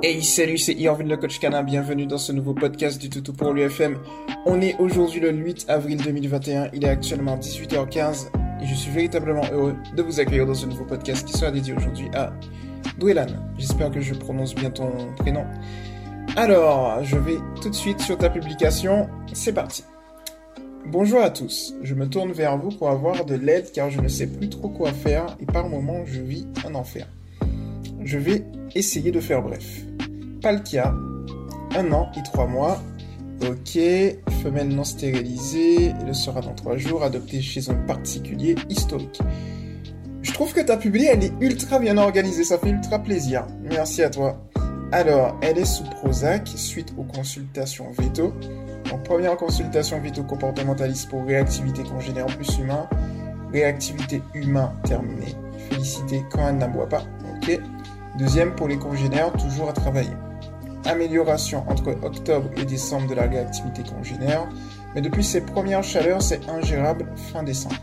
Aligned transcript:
Hey 0.00 0.22
salut, 0.22 0.58
c'est 0.58 0.74
Irvin 0.74 1.02
le 1.02 1.16
coach 1.16 1.40
canin, 1.40 1.64
bienvenue 1.64 2.06
dans 2.06 2.18
ce 2.18 2.30
nouveau 2.30 2.54
podcast 2.54 3.00
du 3.00 3.10
Toutou 3.10 3.32
pour 3.32 3.52
l'UFM. 3.52 3.98
On 4.46 4.60
est 4.60 4.76
aujourd'hui 4.78 5.18
le 5.18 5.32
8 5.32 5.64
avril 5.66 6.00
2021, 6.00 6.68
il 6.72 6.84
est 6.84 6.88
actuellement 6.88 7.36
18h15 7.36 8.28
et 8.62 8.66
je 8.66 8.74
suis 8.74 8.92
véritablement 8.92 9.42
heureux 9.50 9.74
de 9.96 10.02
vous 10.04 10.20
accueillir 10.20 10.46
dans 10.46 10.54
ce 10.54 10.66
nouveau 10.66 10.84
podcast 10.84 11.26
qui 11.26 11.32
sera 11.32 11.50
dédié 11.50 11.74
aujourd'hui 11.74 12.08
à 12.14 12.32
Dwellan. 13.00 13.26
J'espère 13.58 13.90
que 13.90 14.00
je 14.00 14.14
prononce 14.14 14.54
bien 14.54 14.70
ton 14.70 14.92
prénom. 15.16 15.44
Alors, 16.36 17.02
je 17.02 17.16
vais 17.16 17.38
tout 17.60 17.68
de 17.68 17.74
suite 17.74 17.98
sur 17.98 18.16
ta 18.16 18.30
publication, 18.30 19.08
c'est 19.32 19.52
parti. 19.52 19.82
Bonjour 20.86 21.20
à 21.20 21.30
tous, 21.30 21.74
je 21.82 21.94
me 21.96 22.08
tourne 22.08 22.30
vers 22.30 22.56
vous 22.56 22.70
pour 22.70 22.88
avoir 22.88 23.24
de 23.24 23.34
l'aide 23.34 23.72
car 23.72 23.90
je 23.90 24.00
ne 24.00 24.06
sais 24.06 24.28
plus 24.28 24.48
trop 24.48 24.68
quoi 24.68 24.92
faire 24.92 25.36
et 25.40 25.46
par 25.46 25.68
moments 25.68 26.06
je 26.06 26.20
vis 26.20 26.46
un 26.64 26.76
enfer. 26.76 27.08
Je 28.04 28.16
vais 28.16 28.44
essayer 28.76 29.10
de 29.10 29.18
faire 29.18 29.42
bref. 29.42 29.87
Palkia, 30.40 30.94
un 31.76 31.92
an 31.92 32.10
et 32.16 32.22
trois 32.22 32.46
mois. 32.46 32.80
Ok, 33.42 33.78
femelle 34.42 34.68
non 34.68 34.84
stérilisée, 34.84 35.94
elle 36.00 36.14
sera 36.14 36.40
dans 36.40 36.54
trois 36.54 36.76
jours, 36.76 37.02
adoptée 37.04 37.40
chez 37.40 37.70
un 37.70 37.74
particulier 37.74 38.56
historique. 38.68 39.20
Je 40.22 40.32
trouve 40.32 40.52
que 40.52 40.60
ta 40.60 40.76
publié, 40.76 41.10
elle 41.12 41.24
est 41.24 41.32
ultra 41.40 41.78
bien 41.78 41.96
organisée, 41.98 42.44
ça 42.44 42.58
fait 42.58 42.70
ultra 42.70 42.98
plaisir. 42.98 43.46
Merci 43.62 44.02
à 44.02 44.10
toi. 44.10 44.44
Alors, 44.90 45.36
elle 45.42 45.58
est 45.58 45.64
sous 45.64 45.84
Prozac 45.84 46.48
suite 46.48 46.92
aux 46.96 47.04
consultations 47.04 47.90
veto. 47.96 48.34
Donc, 48.90 49.04
première 49.04 49.36
consultation 49.36 50.00
veto 50.00 50.24
comportementaliste 50.24 51.08
pour 51.10 51.24
réactivité 51.24 51.82
congénère 51.82 52.26
plus 52.26 52.58
humain. 52.58 52.88
Réactivité 53.52 54.22
humain 54.34 54.72
terminée. 54.84 55.34
Félicité 55.70 56.22
quand 56.30 56.48
elle 56.48 56.58
n'aboie 56.58 56.88
pas. 56.88 57.02
Ok. 57.36 57.60
Deuxième 58.18 58.54
pour 58.56 58.66
les 58.66 58.78
congénères, 58.78 59.32
toujours 59.32 59.68
à 59.68 59.72
travailler. 59.72 60.10
Amélioration 60.84 61.64
entre 61.68 61.96
octobre 62.02 62.50
et 62.56 62.64
décembre 62.64 63.08
de 63.08 63.14
la 63.14 63.28
réactivité 63.28 63.82
congénère, 63.82 64.48
mais 64.94 65.00
depuis 65.00 65.24
ses 65.24 65.40
premières 65.40 65.82
chaleurs, 65.82 66.22
c'est 66.22 66.48
ingérable 66.48 67.06
fin 67.32 67.42
décembre. 67.42 67.76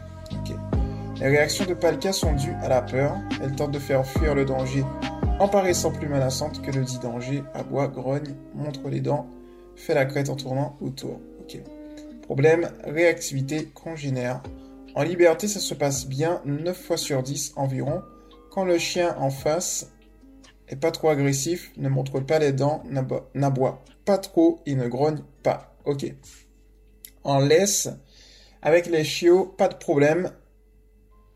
Les 1.19 1.29
réactions 1.29 1.65
de 1.65 1.73
Palka 1.73 2.11
sont 2.11 2.33
dues 2.33 2.55
à 2.61 2.67
la 2.67 2.81
peur. 2.81 3.15
Elle 3.41 3.53
tente 3.53 3.71
de 3.71 3.79
faire 3.79 4.05
fuir 4.05 4.35
le 4.35 4.43
danger 4.43 4.83
en 5.39 5.47
paraissant 5.47 5.91
plus 5.91 6.09
menaçante 6.09 6.61
que 6.61 6.71
le 6.71 6.83
dit 6.83 6.99
danger, 6.99 7.43
aboie, 7.53 7.87
grogne, 7.87 8.35
montre 8.53 8.89
les 8.89 8.99
dents, 8.99 9.27
fait 9.75 9.93
la 9.93 10.05
crête 10.05 10.30
en 10.30 10.35
tournant 10.35 10.77
autour. 10.81 11.19
Problème, 12.21 12.69
réactivité 12.83 13.65
congénère. 13.73 14.41
En 14.95 15.03
liberté, 15.03 15.47
ça 15.47 15.59
se 15.59 15.73
passe 15.73 16.07
bien 16.07 16.41
9 16.45 16.77
fois 16.77 16.97
sur 16.97 17.23
10 17.23 17.53
environ. 17.55 18.02
Quand 18.52 18.65
le 18.65 18.77
chien 18.77 19.15
en 19.19 19.30
face 19.30 19.91
est 20.67 20.75
pas 20.75 20.91
trop 20.91 21.09
agressif, 21.09 21.71
ne 21.77 21.89
montre 21.89 22.19
pas 22.19 22.39
les 22.39 22.52
dents, 22.52 22.83
n'aboie 23.33 23.83
pas 24.05 24.17
trop 24.17 24.61
et 24.66 24.75
ne 24.75 24.88
grogne 24.88 25.23
pas. 25.44 25.75
Ok. 25.85 26.05
En 27.23 27.39
laisse, 27.39 27.89
avec 28.61 28.88
les 28.88 29.03
chiots, 29.03 29.45
pas 29.45 29.67
de 29.67 29.75
problème. 29.75 30.31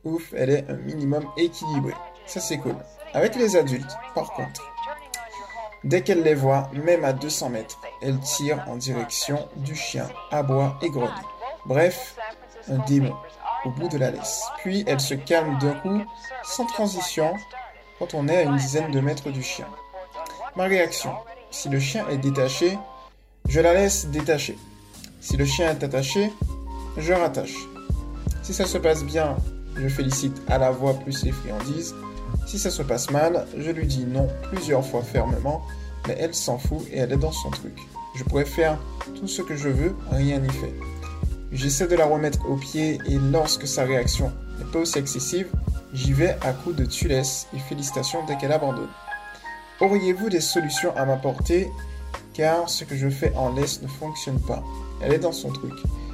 Ouf, 0.04 0.34
elle 0.36 0.50
est 0.50 0.70
un 0.70 0.78
minimum 0.78 1.26
équilibrée. 1.38 1.94
Ça 2.26 2.40
c'est 2.40 2.58
cool. 2.58 2.76
Avec 3.14 3.36
les 3.36 3.56
adultes, 3.56 3.98
par 4.14 4.32
contre, 4.34 4.64
dès 5.84 6.02
qu'elle 6.02 6.24
les 6.24 6.36
voit, 6.36 6.70
même 6.74 7.04
à 7.04 7.14
200 7.14 7.50
mètres, 7.50 7.82
elle 8.02 8.20
tire 8.20 8.64
en 8.68 8.78
direction 8.78 9.48
du 9.58 9.76
chien, 9.76 10.08
aboie 10.32 10.78
et 10.82 10.90
grogne. 10.90 11.10
Bref, 11.66 12.16
un 12.70 12.78
démon 12.86 13.16
au 13.66 13.72
bout 13.72 13.90
de 13.90 13.98
la 13.98 14.12
laisse. 14.12 14.44
Puis 14.60 14.84
elle 14.88 15.00
se 15.00 15.16
calme 15.16 15.58
d'un 15.60 15.74
coup, 15.74 16.02
sans 16.44 16.66
transition, 16.66 17.34
quand 18.00 18.14
on 18.14 18.28
est 18.30 18.38
à 18.38 18.44
une 18.44 18.56
dizaine 18.56 18.92
de 18.92 19.00
mètres 19.02 19.30
du 19.30 19.44
chien. 19.44 19.68
Ma 20.56 20.64
réaction. 20.64 21.12
Si 21.52 21.68
le 21.70 21.80
chien 21.80 22.08
est 22.10 22.18
détaché, 22.18 22.78
je 23.48 23.60
la 23.60 23.74
laisse 23.74 24.08
détacher. 24.08 24.58
Si 25.20 25.36
le 25.36 25.46
chien 25.46 25.70
est 25.72 25.84
attaché, 25.84 26.32
je 26.98 27.14
rattache. 27.14 27.56
Si 28.42 28.54
ça 28.54 28.66
se 28.66 28.78
passe 28.78 29.04
bien, 29.04 29.36
je 29.76 29.88
félicite 29.90 30.42
à 30.48 30.58
la 30.58 30.72
voix 30.72 30.94
plus 30.94 31.24
les 31.24 31.32
friandises. 31.32 31.94
Si 32.48 32.58
ça 32.58 32.72
se 32.72 32.82
passe 32.82 33.12
mal, 33.12 33.46
je 33.58 33.72
lui 33.72 33.86
dis 33.86 34.06
non 34.06 34.28
plusieurs 34.52 34.86
fois 34.86 35.02
fermement, 35.02 35.62
mais 36.08 36.16
elle 36.20 36.34
s'en 36.34 36.58
fout 36.58 36.82
et 36.92 37.00
elle 37.00 37.12
est 37.12 37.18
dans 37.18 37.32
son 37.32 37.50
truc. 37.50 37.78
Je 38.16 38.24
pourrais 38.24 38.46
faire 38.46 38.80
tout 39.16 39.28
ce 39.28 39.42
que 39.42 39.56
je 39.56 39.70
veux, 39.70 39.96
rien 40.12 40.40
n'y 40.40 40.50
fait. 40.50 40.74
J'essaie 41.52 41.88
de 41.88 41.96
la 41.96 42.06
remettre 42.06 42.48
au 42.50 42.56
pied 42.56 43.00
et 43.08 43.18
lorsque 43.32 43.68
sa 43.68 43.84
réaction 43.84 44.32
n'est 44.58 44.72
pas 44.72 44.80
aussi 44.80 45.00
excessive, 45.00 45.48
J'y 45.92 46.14
vais 46.14 46.38
à 46.42 46.54
coup 46.54 46.72
de 46.72 46.86
tu 46.86 47.12
et 47.12 47.24
félicitations 47.68 48.24
dès 48.28 48.38
qu'elle 48.38 48.52
abandonne. 48.52 48.90
Auriez-vous 49.80 50.30
des 50.30 50.42
solutions 50.42 50.96
à 50.96 51.06
m'apporter? 51.06 51.68
Car 52.34 52.70
ce 52.70 52.84
que 52.84 52.96
je 52.96 53.10
fais 53.10 53.34
en 53.36 53.54
laisse 53.54 53.82
ne 53.82 53.88
fonctionne 53.88 54.40
pas. 54.40 54.64
Elle 55.02 55.14
est 55.14 55.20
dans 55.20 55.32
son 55.32 55.50
truc. 55.50 55.74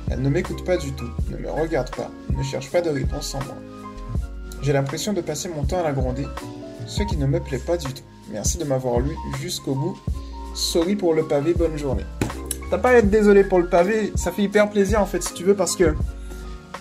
Elle 0.09 0.21
ne 0.21 0.29
m'écoute 0.29 0.63
pas 0.63 0.77
du 0.77 0.91
tout, 0.93 1.09
ne 1.29 1.37
me 1.37 1.51
regarde 1.51 1.93
pas, 1.95 2.11
ne 2.29 2.43
cherche 2.43 2.71
pas 2.71 2.81
de 2.81 2.89
réponse 2.89 3.33
en 3.35 3.39
moi. 3.39 3.55
J'ai 4.61 4.71
l'impression 4.71 5.13
de 5.13 5.21
passer 5.21 5.49
mon 5.49 5.63
temps 5.63 5.79
à 5.79 5.83
la 5.83 5.93
gronder, 5.93 6.25
ce 6.85 7.03
qui 7.03 7.17
ne 7.17 7.25
me 7.25 7.39
plaît 7.39 7.59
pas 7.59 7.77
du 7.77 7.87
tout. 7.87 8.03
Merci 8.31 8.57
de 8.57 8.63
m'avoir 8.63 8.99
lu 8.99 9.15
jusqu'au 9.41 9.73
bout. 9.73 9.97
Sorry 10.53 10.95
pour 10.95 11.13
le 11.13 11.27
pavé, 11.27 11.53
bonne 11.53 11.77
journée. 11.77 12.05
T'as 12.69 12.77
pas 12.77 12.89
à 12.89 12.93
être 12.93 13.09
désolé 13.09 13.43
pour 13.43 13.59
le 13.59 13.67
pavé, 13.67 14.13
ça 14.15 14.31
fait 14.31 14.43
hyper 14.43 14.69
plaisir 14.69 15.01
en 15.01 15.05
fait 15.05 15.21
si 15.21 15.33
tu 15.33 15.43
veux 15.43 15.55
parce 15.55 15.75
que 15.75 15.95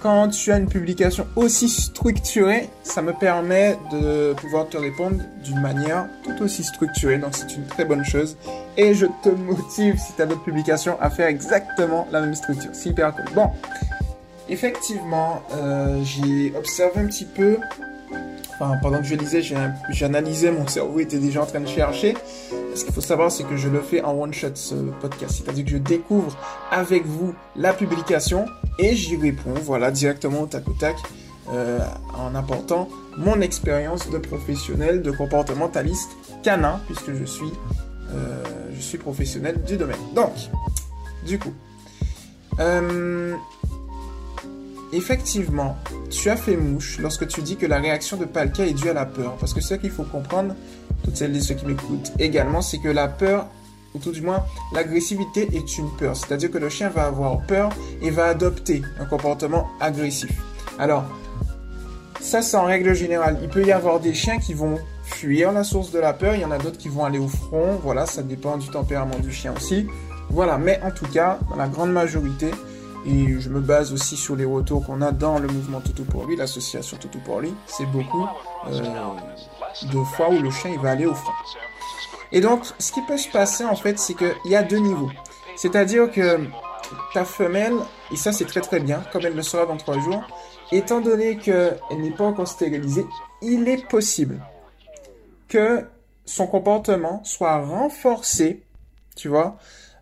quand 0.04 0.28
tu 0.28 0.52
as 0.52 0.58
une 0.58 0.68
publication 0.68 1.26
aussi 1.34 1.66
structurée, 1.66 2.68
ça 2.82 3.00
me 3.00 3.14
permet 3.14 3.78
de 3.90 4.34
pouvoir 4.34 4.68
te 4.68 4.76
répondre 4.76 5.16
d'une 5.42 5.62
manière 5.62 6.08
tout 6.22 6.44
aussi 6.44 6.62
structurée. 6.62 7.16
Donc 7.16 7.34
c'est 7.34 7.56
une 7.56 7.64
très 7.64 7.86
bonne 7.86 8.04
chose. 8.04 8.36
Et 8.76 8.92
je 8.92 9.06
te 9.22 9.30
motive, 9.30 9.98
si 9.98 10.12
tu 10.12 10.20
as 10.20 10.26
d'autres 10.26 10.44
publications, 10.44 11.00
à 11.00 11.08
faire 11.08 11.28
exactement 11.28 12.06
la 12.12 12.20
même 12.20 12.34
structure. 12.34 12.68
C'est 12.74 12.90
hyper 12.90 13.14
cool. 13.14 13.24
Bon, 13.34 13.50
effectivement, 14.50 15.40
euh, 15.54 16.04
j'ai 16.04 16.52
observé 16.54 17.00
un 17.00 17.06
petit 17.06 17.24
peu 17.24 17.56
Enfin, 18.54 18.76
pendant 18.80 18.98
que 18.98 19.04
je 19.04 19.16
lisais, 19.16 19.42
j'analysais, 19.90 20.52
mon 20.52 20.68
cerveau 20.68 21.00
était 21.00 21.18
déjà 21.18 21.42
en 21.42 21.46
train 21.46 21.58
de 21.58 21.66
chercher. 21.66 22.14
Ce 22.74 22.84
qu'il 22.84 22.92
faut 22.92 23.00
savoir, 23.00 23.30
c'est 23.30 23.44
que 23.44 23.56
je 23.56 23.68
le 23.68 23.80
fais 23.80 24.02
en 24.02 24.14
one 24.14 24.34
shot 24.34 24.54
ce 24.54 24.74
podcast, 25.00 25.36
c'est-à-dire 25.38 25.64
que 25.64 25.70
je 25.70 25.78
découvre 25.78 26.36
avec 26.72 27.06
vous 27.06 27.34
la 27.54 27.72
publication 27.72 28.46
et 28.78 28.96
j'y 28.96 29.16
réponds, 29.16 29.54
voilà, 29.62 29.92
directement 29.92 30.40
au 30.42 30.46
tac 30.46 30.68
au 30.68 30.72
tac, 30.72 30.96
euh, 31.52 31.78
en 32.16 32.34
apportant 32.34 32.88
mon 33.16 33.40
expérience 33.40 34.10
de 34.10 34.18
professionnel, 34.18 35.02
de 35.02 35.12
comportementaliste 35.12 36.10
canin, 36.42 36.80
puisque 36.86 37.12
je 37.12 37.24
suis, 37.24 37.52
euh, 38.10 38.42
je 38.74 38.80
suis 38.80 38.98
professionnel 38.98 39.62
du 39.62 39.76
domaine. 39.76 40.00
Donc, 40.14 40.32
du 41.24 41.38
coup, 41.38 41.52
euh, 42.58 43.34
effectivement, 44.96 45.76
tu 46.10 46.30
as 46.30 46.36
fait 46.36 46.56
mouche 46.56 46.98
lorsque 46.98 47.26
tu 47.28 47.42
dis 47.42 47.56
que 47.56 47.66
la 47.66 47.78
réaction 47.78 48.16
de 48.16 48.24
Palka 48.24 48.66
est 48.66 48.74
due 48.74 48.88
à 48.88 48.92
la 48.92 49.06
peur. 49.06 49.36
Parce 49.38 49.54
que 49.54 49.60
ce 49.60 49.74
qu'il 49.74 49.90
faut 49.90 50.04
comprendre, 50.04 50.54
toutes 51.04 51.16
celles 51.16 51.36
et 51.36 51.40
ceux 51.40 51.54
qui 51.54 51.66
m'écoutent 51.66 52.12
également, 52.18 52.62
c'est 52.62 52.78
que 52.78 52.88
la 52.88 53.08
peur, 53.08 53.46
ou 53.94 53.98
tout 53.98 54.12
du 54.12 54.22
moins 54.22 54.44
l'agressivité 54.72 55.48
est 55.52 55.78
une 55.78 55.90
peur. 55.96 56.16
C'est-à-dire 56.16 56.50
que 56.50 56.58
le 56.58 56.68
chien 56.68 56.88
va 56.88 57.04
avoir 57.04 57.38
peur 57.46 57.70
et 58.02 58.10
va 58.10 58.26
adopter 58.26 58.82
un 58.98 59.04
comportement 59.04 59.68
agressif. 59.80 60.30
Alors, 60.78 61.04
ça 62.20 62.42
c'est 62.42 62.56
en 62.56 62.64
règle 62.64 62.94
générale. 62.94 63.38
Il 63.42 63.48
peut 63.48 63.64
y 63.64 63.72
avoir 63.72 64.00
des 64.00 64.14
chiens 64.14 64.38
qui 64.38 64.54
vont 64.54 64.78
fuir 65.04 65.52
la 65.52 65.64
source 65.64 65.90
de 65.92 65.98
la 65.98 66.12
peur, 66.12 66.34
il 66.34 66.40
y 66.40 66.44
en 66.44 66.50
a 66.50 66.58
d'autres 66.58 66.78
qui 66.78 66.88
vont 66.88 67.04
aller 67.04 67.18
au 67.18 67.28
front. 67.28 67.78
Voilà, 67.82 68.06
ça 68.06 68.22
dépend 68.22 68.56
du 68.56 68.68
tempérament 68.68 69.18
du 69.18 69.32
chien 69.32 69.52
aussi. 69.56 69.86
Voilà, 70.30 70.58
mais 70.58 70.80
en 70.82 70.90
tout 70.90 71.06
cas, 71.06 71.38
dans 71.50 71.56
la 71.56 71.68
grande 71.68 71.92
majorité, 71.92 72.50
et 73.06 73.40
je 73.40 73.48
me 73.48 73.60
base 73.60 73.92
aussi 73.92 74.16
sur 74.16 74.36
les 74.36 74.44
retours 74.44 74.86
qu'on 74.86 75.02
a 75.02 75.12
dans 75.12 75.38
le 75.38 75.48
mouvement 75.48 75.80
Toutou 75.80 76.04
pour 76.04 76.26
lui, 76.26 76.36
l'association 76.36 76.96
Toutou 76.96 77.18
pour 77.20 77.40
lui. 77.40 77.52
C'est 77.66 77.86
beaucoup 77.86 78.26
euh, 78.68 78.80
de 79.82 80.04
fois 80.16 80.30
où 80.30 80.38
le 80.38 80.50
chien 80.50 80.70
il 80.72 80.80
va 80.80 80.90
aller 80.90 81.06
au 81.06 81.14
front. 81.14 81.32
Et 82.32 82.40
donc, 82.40 82.64
ce 82.78 82.92
qui 82.92 83.02
peut 83.02 83.18
se 83.18 83.30
passer 83.30 83.64
en 83.64 83.76
fait, 83.76 83.98
c'est 83.98 84.14
qu'il 84.14 84.34
y 84.46 84.56
a 84.56 84.62
deux 84.62 84.78
niveaux. 84.78 85.10
C'est-à-dire 85.56 86.10
que 86.10 86.40
ta 87.12 87.24
femelle, 87.24 87.74
et 88.10 88.16
ça 88.16 88.32
c'est 88.32 88.46
très 88.46 88.60
très 88.60 88.80
bien, 88.80 89.02
comme 89.12 89.24
elle 89.24 89.36
le 89.36 89.42
sera 89.42 89.66
dans 89.66 89.76
trois 89.76 89.98
jours, 89.98 90.22
étant 90.72 91.00
donné 91.00 91.36
qu'elle 91.36 91.78
n'est 91.98 92.10
pas 92.10 92.24
encore 92.24 92.48
stérilisée, 92.48 93.06
il 93.42 93.68
est 93.68 93.86
possible 93.86 94.40
que 95.48 95.86
son 96.24 96.46
comportement 96.46 97.22
soit 97.24 97.64
renforcé, 97.64 98.64
tu 99.14 99.28
vois, 99.28 99.56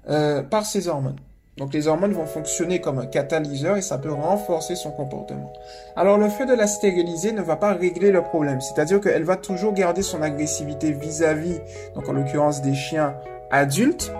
euh, 0.08 0.42
par 0.42 0.64
ses 0.64 0.88
hormones. 0.88 1.18
Donc 1.58 1.74
les 1.74 1.86
hormones 1.86 2.12
vont 2.12 2.24
fonctionner 2.24 2.80
comme 2.80 2.98
un 2.98 3.04
catalyseur 3.04 3.76
et 3.76 3.82
ça 3.82 3.98
peut 3.98 4.12
renforcer 4.12 4.74
son 4.74 4.90
comportement. 4.90 5.52
Alors 5.96 6.16
le 6.16 6.30
fait 6.30 6.46
de 6.46 6.54
la 6.54 6.66
stériliser 6.66 7.32
ne 7.32 7.42
va 7.42 7.56
pas 7.56 7.74
régler 7.74 8.10
le 8.10 8.22
problème, 8.22 8.62
c'est-à-dire 8.62 9.00
qu'elle 9.00 9.24
va 9.24 9.36
toujours 9.36 9.74
garder 9.74 10.00
son 10.00 10.22
agressivité 10.22 10.92
vis-à-vis, 10.92 11.60
donc 11.94 12.08
en 12.08 12.12
l'occurrence 12.12 12.62
des 12.62 12.74
chiens 12.74 13.16
adultes, 13.50 14.10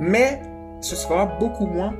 mais 0.00 0.42
ce 0.80 0.96
sera 0.96 1.26
beaucoup 1.26 1.66
moins 1.66 1.94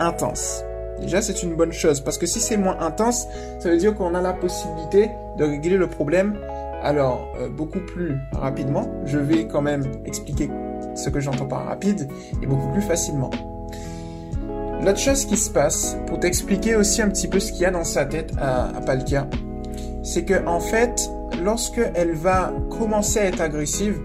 intense. 0.00 0.64
Déjà 1.00 1.22
c'est 1.22 1.44
une 1.44 1.54
bonne 1.54 1.72
chose 1.72 2.00
parce 2.00 2.18
que 2.18 2.26
si 2.26 2.40
c'est 2.40 2.56
moins 2.56 2.80
intense, 2.80 3.28
ça 3.60 3.68
veut 3.68 3.76
dire 3.76 3.94
qu'on 3.94 4.16
a 4.16 4.20
la 4.20 4.32
possibilité 4.32 5.10
de 5.38 5.44
régler 5.44 5.76
le 5.76 5.86
problème 5.86 6.36
Alors, 6.82 7.28
euh, 7.38 7.48
beaucoup 7.48 7.80
plus 7.80 8.16
rapidement, 8.32 8.88
je 9.04 9.18
vais 9.18 9.46
quand 9.46 9.62
même 9.62 9.84
expliquer 10.06 10.50
ce 10.96 11.08
que 11.08 11.20
j'entends 11.20 11.46
par 11.46 11.66
rapide 11.66 12.08
et 12.42 12.46
beaucoup 12.46 12.70
plus 12.72 12.82
facilement. 12.82 13.30
L'autre 14.82 14.98
chose 14.98 15.24
qui 15.24 15.36
se 15.36 15.50
passe, 15.50 15.96
pour 16.06 16.20
t'expliquer 16.20 16.76
aussi 16.76 17.02
un 17.02 17.08
petit 17.08 17.28
peu 17.28 17.40
ce 17.40 17.52
qu'il 17.52 17.62
y 17.62 17.64
a 17.64 17.70
dans 17.70 17.84
sa 17.84 18.04
tête 18.04 18.32
à, 18.38 18.76
à 18.76 18.80
Palkia, 18.80 19.26
c'est 20.02 20.24
que 20.24 20.46
en 20.46 20.60
fait, 20.60 21.10
lorsque 21.42 21.80
elle 21.94 22.12
va 22.12 22.52
commencer 22.70 23.18
à 23.18 23.24
être 23.24 23.40
agressive, 23.40 23.98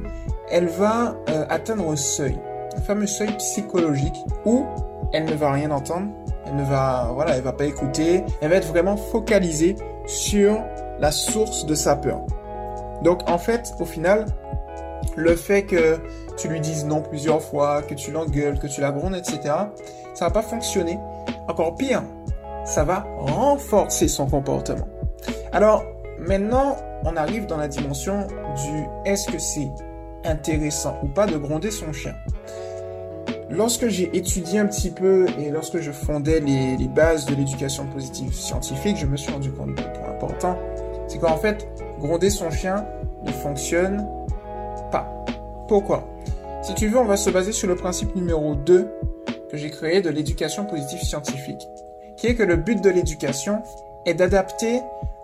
elle 0.49 0.67
va 0.67 1.15
euh, 1.29 1.45
atteindre 1.49 1.89
un 1.89 1.95
seuil, 1.95 2.37
un 2.75 2.81
fameux 2.81 3.07
seuil 3.07 3.35
psychologique 3.37 4.17
où 4.45 4.65
elle 5.13 5.25
ne 5.25 5.33
va 5.33 5.51
rien 5.51 5.71
entendre, 5.71 6.07
elle 6.45 6.55
ne 6.55 6.63
va, 6.63 7.11
voilà, 7.13 7.35
elle 7.37 7.43
va 7.43 7.53
pas 7.53 7.65
écouter, 7.65 8.23
elle 8.41 8.49
va 8.49 8.55
être 8.55 8.67
vraiment 8.67 8.97
focalisée 8.97 9.75
sur 10.05 10.61
la 10.99 11.11
source 11.11 11.65
de 11.65 11.75
sa 11.75 11.95
peur. 11.95 12.21
Donc 13.03 13.29
en 13.29 13.37
fait, 13.37 13.73
au 13.79 13.85
final, 13.85 14.25
le 15.15 15.35
fait 15.35 15.63
que 15.63 15.97
tu 16.37 16.47
lui 16.47 16.59
dises 16.59 16.85
non 16.85 17.01
plusieurs 17.01 17.41
fois, 17.41 17.81
que 17.81 17.93
tu 17.93 18.11
l'engueules, 18.11 18.59
que 18.59 18.67
tu 18.67 18.81
la 18.81 18.91
grondes, 18.91 19.15
etc., 19.15 19.39
ça 20.13 20.25
va 20.25 20.31
pas 20.31 20.41
fonctionner. 20.41 20.97
Encore 21.47 21.75
pire, 21.75 22.03
ça 22.65 22.83
va 22.83 23.05
renforcer 23.17 24.07
son 24.07 24.27
comportement. 24.27 24.87
Alors, 25.51 25.83
maintenant, 26.19 26.75
on 27.03 27.15
arrive 27.15 27.45
dans 27.45 27.57
la 27.57 27.67
dimension 27.67 28.27
du 28.27 29.09
est-ce 29.09 29.29
que 29.29 29.39
c'est 29.39 29.69
intéressant 30.23 30.97
ou 31.03 31.07
pas 31.07 31.25
de 31.25 31.37
gronder 31.37 31.71
son 31.71 31.91
chien. 31.93 32.15
Lorsque 33.49 33.87
j'ai 33.89 34.15
étudié 34.15 34.59
un 34.59 34.65
petit 34.65 34.91
peu 34.91 35.25
et 35.37 35.49
lorsque 35.49 35.79
je 35.79 35.91
fondais 35.91 36.39
les, 36.39 36.87
bases 36.87 37.25
de 37.25 37.35
l'éducation 37.35 37.85
positive 37.87 38.33
scientifique, 38.33 38.97
je 38.97 39.05
me 39.05 39.17
suis 39.17 39.31
rendu 39.31 39.51
compte 39.51 39.75
d'un 39.75 39.83
point 39.83 40.09
important, 40.09 40.57
c'est 41.07 41.19
qu'en 41.19 41.35
fait, 41.35 41.67
gronder 41.99 42.29
son 42.29 42.49
chien 42.49 42.85
ne 43.25 43.31
fonctionne 43.31 44.07
pas. 44.91 45.25
Pourquoi? 45.67 46.07
Si 46.61 46.75
tu 46.75 46.87
veux, 46.87 46.99
on 46.99 47.05
va 47.05 47.17
se 47.17 47.29
baser 47.29 47.51
sur 47.51 47.67
le 47.67 47.75
principe 47.75 48.15
numéro 48.15 48.55
2 48.55 48.87
que 49.49 49.57
j'ai 49.57 49.69
créé 49.69 50.01
de 50.01 50.09
l'éducation 50.09 50.65
positive 50.65 51.01
scientifique, 51.01 51.67
qui 52.17 52.27
est 52.27 52.35
que 52.35 52.43
le 52.43 52.55
but 52.55 52.81
de 52.81 52.89
l'éducation 52.89 53.63
est 54.05 54.13
d'adapter 54.13 54.81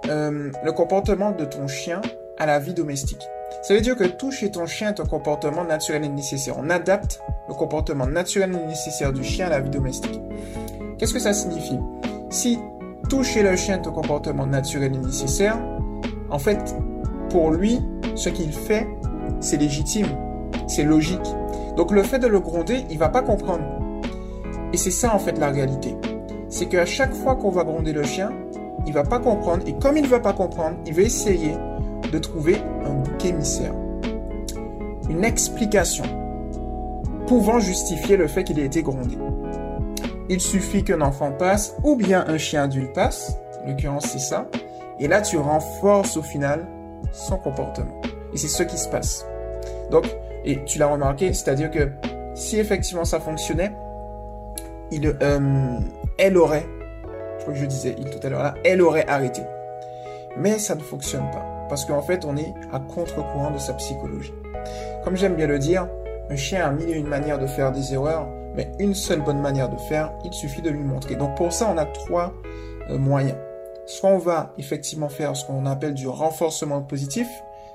euh, 0.09 0.51
le 0.63 0.71
comportement 0.71 1.31
de 1.31 1.45
ton 1.45 1.67
chien 1.67 2.01
à 2.37 2.45
la 2.45 2.59
vie 2.59 2.73
domestique. 2.73 3.27
Ça 3.61 3.73
veut 3.73 3.81
dire 3.81 3.95
que 3.95 4.03
tout 4.03 4.31
chez 4.31 4.51
ton 4.51 4.65
chien 4.65 4.93
est 4.93 4.99
un 4.99 5.05
comportement 5.05 5.63
naturel 5.63 6.03
et 6.03 6.09
nécessaire. 6.09 6.55
On 6.57 6.69
adapte 6.69 7.21
le 7.47 7.53
comportement 7.53 8.07
naturel 8.07 8.53
et 8.53 8.67
nécessaire 8.67 9.13
du 9.13 9.23
chien 9.23 9.47
à 9.47 9.49
la 9.49 9.59
vie 9.59 9.69
domestique. 9.69 10.21
Qu'est-ce 10.97 11.13
que 11.13 11.19
ça 11.19 11.33
signifie? 11.33 11.79
Si 12.29 12.59
tout 13.09 13.23
chez 13.23 13.43
le 13.43 13.55
chien 13.55 13.81
est 13.81 13.87
un 13.87 13.91
comportement 13.91 14.45
naturel 14.45 14.93
et 14.93 14.97
nécessaire, 14.97 15.57
en 16.29 16.39
fait, 16.39 16.75
pour 17.29 17.51
lui, 17.51 17.79
ce 18.15 18.29
qu'il 18.29 18.51
fait, 18.51 18.87
c'est 19.39 19.57
légitime, 19.57 20.07
c'est 20.67 20.83
logique. 20.83 21.19
Donc 21.75 21.91
le 21.91 22.03
fait 22.03 22.19
de 22.19 22.27
le 22.27 22.39
gronder, 22.39 22.85
il 22.89 22.97
va 22.97 23.09
pas 23.09 23.21
comprendre. 23.21 23.63
Et 24.73 24.77
c'est 24.77 24.91
ça 24.91 25.13
en 25.13 25.19
fait 25.19 25.37
la 25.37 25.49
réalité. 25.49 25.95
C'est 26.49 26.67
qu'à 26.67 26.85
chaque 26.85 27.13
fois 27.13 27.35
qu'on 27.35 27.51
va 27.51 27.63
gronder 27.63 27.93
le 27.93 28.03
chien, 28.03 28.31
il 28.85 28.93
va 28.93 29.03
pas 29.03 29.19
comprendre. 29.19 29.63
Et 29.67 29.73
comme 29.73 29.97
il 29.97 30.03
ne 30.03 30.07
va 30.07 30.19
pas 30.19 30.33
comprendre, 30.33 30.77
il 30.85 30.93
va 30.93 31.01
essayer 31.01 31.53
de 32.11 32.17
trouver 32.19 32.57
un 32.85 32.93
bouc 32.93 33.25
émissaire. 33.25 33.73
Une 35.09 35.23
explication 35.23 36.05
pouvant 37.27 37.59
justifier 37.59 38.17
le 38.17 38.27
fait 38.27 38.43
qu'il 38.43 38.59
ait 38.59 38.65
été 38.65 38.81
grondé. 38.81 39.17
Il 40.29 40.41
suffit 40.41 40.83
qu'un 40.83 41.01
enfant 41.01 41.31
passe 41.31 41.75
ou 41.83 41.95
bien 41.95 42.25
un 42.27 42.37
chien 42.37 42.63
adulte 42.63 42.93
passe, 42.93 43.37
en 43.63 43.69
l'occurrence 43.69 44.07
c'est 44.07 44.19
ça, 44.19 44.47
et 44.99 45.07
là 45.07 45.21
tu 45.21 45.37
renforces 45.37 46.17
au 46.17 46.21
final 46.21 46.67
son 47.11 47.37
comportement. 47.37 48.01
Et 48.33 48.37
c'est 48.37 48.47
ce 48.47 48.63
qui 48.63 48.77
se 48.77 48.89
passe. 48.89 49.25
Donc, 49.91 50.05
et 50.45 50.63
tu 50.65 50.79
l'as 50.79 50.87
remarqué, 50.87 51.33
c'est-à-dire 51.33 51.71
que 51.71 51.89
si 52.35 52.59
effectivement 52.59 53.05
ça 53.05 53.19
fonctionnait, 53.19 53.71
il, 54.91 55.07
euh, 55.21 55.79
elle 56.17 56.37
aurait, 56.37 56.65
je 57.37 57.41
crois 57.41 57.53
que 57.53 57.59
je 57.59 57.65
disais 57.65 57.95
il 57.97 58.09
tout 58.09 58.19
à 58.25 58.29
l'heure 58.29 58.43
là, 58.43 58.53
elle 58.63 58.81
aurait 58.81 59.07
arrêté. 59.07 59.41
Mais 60.37 60.59
ça 60.59 60.75
ne 60.75 60.81
fonctionne 60.81 61.29
pas. 61.31 61.45
Parce 61.67 61.83
qu'en 61.83 62.01
fait, 62.01 62.23
on 62.25 62.37
est 62.37 62.53
à 62.71 62.79
contre-courant 62.79 63.51
de 63.51 63.57
sa 63.57 63.73
psychologie. 63.73 64.33
Comme 65.03 65.17
j'aime 65.17 65.35
bien 65.35 65.47
le 65.47 65.59
dire, 65.59 65.87
un 66.29 66.35
chien 66.35 66.65
a 66.65 66.71
mille 66.71 66.89
et 66.89 66.93
une 66.93 67.07
manières 67.07 67.39
de 67.39 67.47
faire 67.47 67.71
des 67.71 67.93
erreurs, 67.93 68.27
mais 68.55 68.71
une 68.79 68.93
seule 68.93 69.21
bonne 69.21 69.39
manière 69.41 69.69
de 69.69 69.77
faire, 69.77 70.13
il 70.23 70.33
suffit 70.33 70.61
de 70.61 70.69
lui 70.69 70.83
montrer. 70.83 71.15
Donc 71.15 71.35
pour 71.35 71.51
ça, 71.51 71.69
on 71.73 71.77
a 71.77 71.85
trois 71.85 72.33
euh, 72.89 72.97
moyens. 72.97 73.37
Soit 73.85 74.09
on 74.09 74.17
va 74.17 74.53
effectivement 74.57 75.09
faire 75.09 75.35
ce 75.35 75.45
qu'on 75.45 75.65
appelle 75.65 75.93
du 75.93 76.07
renforcement 76.07 76.81
positif, 76.81 77.27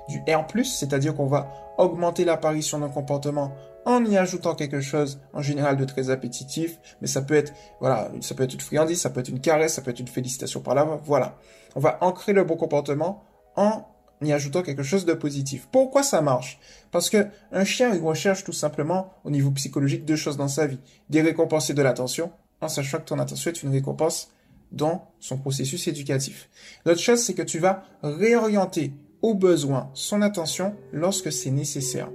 du 0.07 0.19
R+, 0.19 0.45
c'est-à-dire 0.65 1.15
qu'on 1.15 1.27
va 1.27 1.51
augmenter 1.77 2.25
l'apparition 2.25 2.79
d'un 2.79 2.89
comportement 2.89 3.53
en 3.85 4.05
y 4.05 4.17
ajoutant 4.17 4.55
quelque 4.55 4.81
chose 4.81 5.19
en 5.33 5.41
général 5.41 5.77
de 5.77 5.85
très 5.85 6.09
appétitif, 6.09 6.79
mais 7.01 7.07
ça 7.07 7.21
peut 7.21 7.33
être 7.33 7.53
voilà, 7.79 8.11
ça 8.21 8.35
peut 8.35 8.43
être 8.43 8.53
une 8.53 8.61
friandise, 8.61 9.01
ça 9.01 9.09
peut 9.09 9.19
être 9.19 9.29
une 9.29 9.41
caresse, 9.41 9.73
ça 9.73 9.81
peut 9.81 9.91
être 9.91 9.99
une 9.99 10.07
félicitation 10.07 10.61
par 10.61 10.75
là, 10.75 10.85
voilà. 11.03 11.37
On 11.75 11.79
va 11.79 11.97
ancrer 12.01 12.33
le 12.33 12.43
bon 12.43 12.55
comportement 12.55 13.23
en 13.55 13.85
y 14.21 14.31
ajoutant 14.31 14.61
quelque 14.61 14.83
chose 14.83 15.05
de 15.05 15.13
positif. 15.13 15.67
Pourquoi 15.71 16.03
ça 16.03 16.21
marche? 16.21 16.59
Parce 16.91 17.09
que 17.09 17.27
un 17.51 17.65
chien 17.65 17.93
il 17.93 18.01
recherche 18.01 18.43
tout 18.43 18.53
simplement 18.53 19.13
au 19.25 19.29
niveau 19.29 19.51
psychologique 19.51 20.05
deux 20.05 20.15
choses 20.15 20.37
dans 20.37 20.47
sa 20.47 20.67
vie 20.67 20.79
des 21.09 21.21
récompenses 21.21 21.69
et 21.69 21.73
de 21.73 21.81
l'attention, 21.81 22.31
en 22.61 22.69
sachant 22.69 22.99
que 22.99 23.03
ton 23.03 23.19
attention 23.19 23.51
est 23.51 23.63
une 23.63 23.71
récompense 23.71 24.29
dans 24.71 25.11
son 25.19 25.37
processus 25.37 25.87
éducatif. 25.87 26.49
L'autre 26.85 26.99
chose, 26.99 27.21
c'est 27.21 27.33
que 27.33 27.43
tu 27.43 27.59
vas 27.59 27.83
réorienter 28.01 28.93
au 29.23 29.33
besoin 29.33 29.89
son 29.95 30.21
attention 30.21 30.75
lorsque 30.91 31.31
c'est 31.31 31.49
nécessaire. 31.49 32.11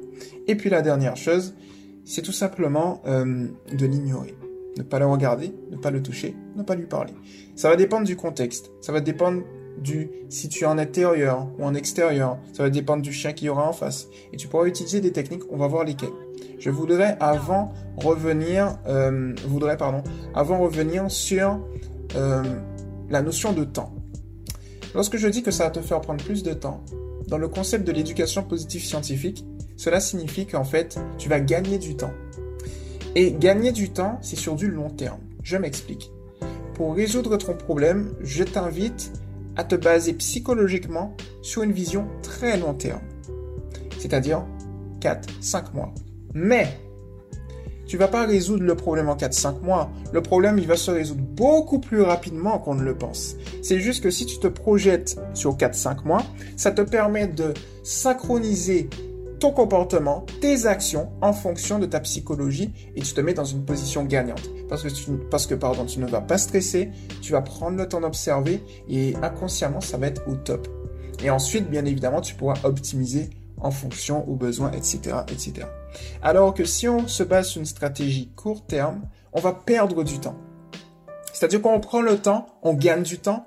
Et 0.46 0.54
puis 0.54 0.70
la 0.70 0.82
dernière 0.82 1.16
chose, 1.16 1.54
c'est 2.04 2.22
tout 2.22 2.32
simplement 2.32 3.02
euh, 3.06 3.48
de 3.72 3.86
l'ignorer. 3.86 4.36
Ne 4.76 4.82
pas 4.84 5.00
le 5.00 5.06
regarder, 5.06 5.52
ne 5.72 5.76
pas 5.76 5.90
le 5.90 6.02
toucher, 6.02 6.36
ne 6.54 6.62
pas 6.62 6.76
lui 6.76 6.86
parler. 6.86 7.12
Ça 7.56 7.68
va 7.68 7.76
dépendre 7.76 8.06
du 8.06 8.14
contexte, 8.14 8.70
ça 8.80 8.92
va 8.92 9.00
dépendre 9.00 9.42
du 9.82 10.10
si 10.28 10.48
tu 10.48 10.64
es 10.64 10.66
en 10.66 10.78
intérieur 10.78 11.48
ou 11.58 11.64
en 11.64 11.74
extérieur, 11.74 12.38
ça 12.52 12.62
va 12.62 12.70
dépendre 12.70 13.02
du 13.02 13.12
chien 13.12 13.32
qu'il 13.32 13.46
y 13.46 13.50
aura 13.50 13.68
en 13.68 13.72
face. 13.72 14.08
Et 14.32 14.36
tu 14.36 14.46
pourras 14.46 14.66
utiliser 14.66 15.00
des 15.00 15.12
techniques, 15.12 15.42
on 15.50 15.56
va 15.56 15.66
voir 15.66 15.84
lesquelles. 15.84 16.12
Je 16.58 16.70
voudrais 16.70 17.16
avant 17.20 17.72
revenir, 17.96 18.78
euh, 18.86 19.34
voudrais 19.46 19.76
pardon, 19.76 20.02
avant 20.34 20.58
revenir 20.58 21.10
sur 21.10 21.60
euh, 22.16 22.42
la 23.08 23.22
notion 23.22 23.52
de 23.52 23.64
temps. 23.64 23.97
Lorsque 24.94 25.16
je 25.16 25.28
dis 25.28 25.42
que 25.42 25.50
ça 25.50 25.64
va 25.64 25.70
te 25.70 25.80
faire 25.80 26.00
prendre 26.00 26.24
plus 26.24 26.42
de 26.42 26.52
temps, 26.52 26.84
dans 27.28 27.38
le 27.38 27.48
concept 27.48 27.86
de 27.86 27.92
l'éducation 27.92 28.42
positive 28.42 28.82
scientifique, 28.82 29.44
cela 29.76 30.00
signifie 30.00 30.46
qu'en 30.46 30.64
fait, 30.64 30.98
tu 31.18 31.28
vas 31.28 31.40
gagner 31.40 31.78
du 31.78 31.96
temps. 31.96 32.12
Et 33.14 33.32
gagner 33.32 33.72
du 33.72 33.90
temps, 33.90 34.18
c'est 34.22 34.36
sur 34.36 34.56
du 34.56 34.70
long 34.70 34.90
terme. 34.90 35.20
Je 35.42 35.56
m'explique. 35.56 36.10
Pour 36.74 36.94
résoudre 36.94 37.36
ton 37.36 37.54
problème, 37.54 38.14
je 38.20 38.44
t'invite 38.44 39.12
à 39.56 39.64
te 39.64 39.74
baser 39.74 40.12
psychologiquement 40.14 41.16
sur 41.42 41.62
une 41.62 41.72
vision 41.72 42.06
très 42.22 42.56
long 42.56 42.74
terme. 42.74 43.02
C'est-à-dire 43.98 44.44
4-5 45.00 45.74
mois. 45.74 45.92
Mais 46.34 46.78
tu 47.88 47.96
vas 47.96 48.06
pas 48.06 48.26
résoudre 48.26 48.62
le 48.62 48.74
problème 48.76 49.08
en 49.08 49.16
4-5 49.16 49.62
mois. 49.62 49.90
Le 50.12 50.22
problème, 50.22 50.58
il 50.58 50.66
va 50.66 50.76
se 50.76 50.90
résoudre 50.90 51.22
beaucoup 51.22 51.80
plus 51.80 52.02
rapidement 52.02 52.58
qu'on 52.58 52.74
ne 52.74 52.84
le 52.84 52.96
pense. 52.96 53.34
C'est 53.62 53.80
juste 53.80 54.04
que 54.04 54.10
si 54.10 54.26
tu 54.26 54.38
te 54.38 54.46
projettes 54.46 55.18
sur 55.32 55.56
4-5 55.56 56.04
mois, 56.04 56.22
ça 56.56 56.70
te 56.70 56.82
permet 56.82 57.26
de 57.26 57.54
synchroniser 57.82 58.90
ton 59.40 59.52
comportement, 59.52 60.26
tes 60.40 60.66
actions 60.66 61.08
en 61.22 61.32
fonction 61.32 61.78
de 61.78 61.86
ta 61.86 62.00
psychologie 62.00 62.70
et 62.94 63.00
tu 63.00 63.14
te 63.14 63.20
mets 63.20 63.34
dans 63.34 63.44
une 63.44 63.64
position 63.64 64.04
gagnante. 64.04 64.50
Parce 64.68 64.82
que, 64.82 65.10
parce 65.30 65.46
que 65.46 65.54
pardon, 65.54 65.86
tu 65.86 65.98
ne 66.00 66.06
vas 66.06 66.20
pas 66.20 66.36
stresser, 66.38 66.90
tu 67.22 67.32
vas 67.32 67.40
prendre 67.40 67.78
le 67.78 67.88
temps 67.88 68.00
d'observer 68.00 68.62
et 68.88 69.14
inconsciemment, 69.22 69.80
ça 69.80 69.96
va 69.96 70.08
être 70.08 70.22
au 70.28 70.34
top. 70.34 70.68
Et 71.24 71.30
ensuite, 71.30 71.70
bien 71.70 71.84
évidemment, 71.84 72.20
tu 72.20 72.34
pourras 72.34 72.58
optimiser 72.64 73.30
en 73.60 73.70
fonction 73.70 74.28
aux 74.28 74.34
besoins, 74.34 74.70
etc., 74.72 75.18
etc. 75.28 75.66
Alors 76.22 76.54
que 76.54 76.64
si 76.64 76.88
on 76.88 77.08
se 77.08 77.22
base 77.22 77.48
sur 77.48 77.60
une 77.60 77.66
stratégie 77.66 78.30
court 78.34 78.64
terme, 78.66 79.02
on 79.32 79.40
va 79.40 79.52
perdre 79.52 80.04
du 80.04 80.18
temps. 80.18 80.36
C'est-à-dire 81.32 81.62
qu'on 81.62 81.80
prend 81.80 82.00
le 82.00 82.18
temps, 82.18 82.46
on 82.62 82.74
gagne 82.74 83.02
du 83.02 83.18
temps, 83.18 83.44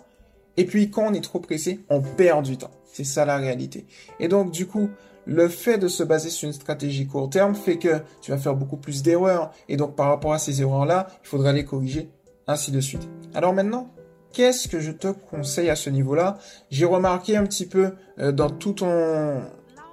et 0.57 0.65
puis 0.65 0.89
quand 0.89 1.09
on 1.09 1.13
est 1.13 1.23
trop 1.23 1.39
pressé, 1.39 1.83
on 1.89 2.01
perd 2.01 2.45
du 2.45 2.57
temps. 2.57 2.71
C'est 2.91 3.03
ça 3.03 3.25
la 3.25 3.37
réalité. 3.37 3.85
Et 4.19 4.27
donc 4.27 4.51
du 4.51 4.67
coup, 4.67 4.89
le 5.25 5.47
fait 5.47 5.77
de 5.77 5.87
se 5.87 6.03
baser 6.03 6.29
sur 6.29 6.47
une 6.47 6.53
stratégie 6.53 7.07
court 7.07 7.29
terme 7.29 7.55
fait 7.55 7.77
que 7.77 8.01
tu 8.21 8.31
vas 8.31 8.37
faire 8.37 8.55
beaucoup 8.55 8.77
plus 8.77 9.01
d'erreurs. 9.03 9.51
Et 9.69 9.77
donc 9.77 9.95
par 9.95 10.07
rapport 10.07 10.33
à 10.33 10.39
ces 10.39 10.61
erreurs-là, 10.61 11.07
il 11.23 11.27
faudra 11.27 11.53
les 11.53 11.65
corriger, 11.65 12.09
ainsi 12.47 12.71
de 12.71 12.79
suite. 12.79 13.07
Alors 13.33 13.53
maintenant, 13.53 13.89
qu'est-ce 14.33 14.67
que 14.67 14.79
je 14.79 14.91
te 14.91 15.07
conseille 15.07 15.69
à 15.69 15.75
ce 15.75 15.89
niveau-là? 15.89 16.37
J'ai 16.69 16.85
remarqué 16.85 17.37
un 17.37 17.45
petit 17.45 17.65
peu 17.65 17.93
euh, 18.19 18.31
dans 18.31 18.49
tout 18.49 18.73
ton 18.73 19.41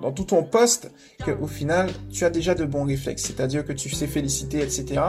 dans 0.01 0.13
tout 0.13 0.25
ton 0.25 0.43
poste 0.43 0.91
qu'au 1.25 1.47
final, 1.47 1.91
tu 2.11 2.25
as 2.25 2.31
déjà 2.31 2.55
de 2.55 2.65
bons 2.65 2.85
réflexes, 2.85 3.25
c'est-à-dire 3.25 3.65
que 3.65 3.73
tu 3.73 3.91
sais 3.91 4.07
féliciter, 4.07 4.59
etc. 4.59 5.01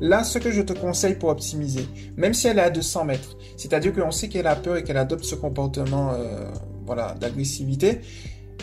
Là, 0.00 0.24
ce 0.24 0.38
que 0.38 0.50
je 0.50 0.62
te 0.62 0.72
conseille 0.72 1.14
pour 1.14 1.28
optimiser, 1.28 1.86
même 2.16 2.34
si 2.34 2.48
elle 2.48 2.58
est 2.58 2.62
à 2.62 2.70
200 2.70 3.04
mètres, 3.04 3.36
c'est-à-dire 3.56 3.92
qu'on 3.94 4.10
sait 4.10 4.28
qu'elle 4.28 4.46
a 4.46 4.56
peur 4.56 4.76
et 4.76 4.84
qu'elle 4.84 4.96
adopte 4.96 5.24
ce 5.24 5.34
comportement 5.34 6.12
euh, 6.12 6.50
voilà, 6.84 7.14
d'agressivité, 7.20 8.00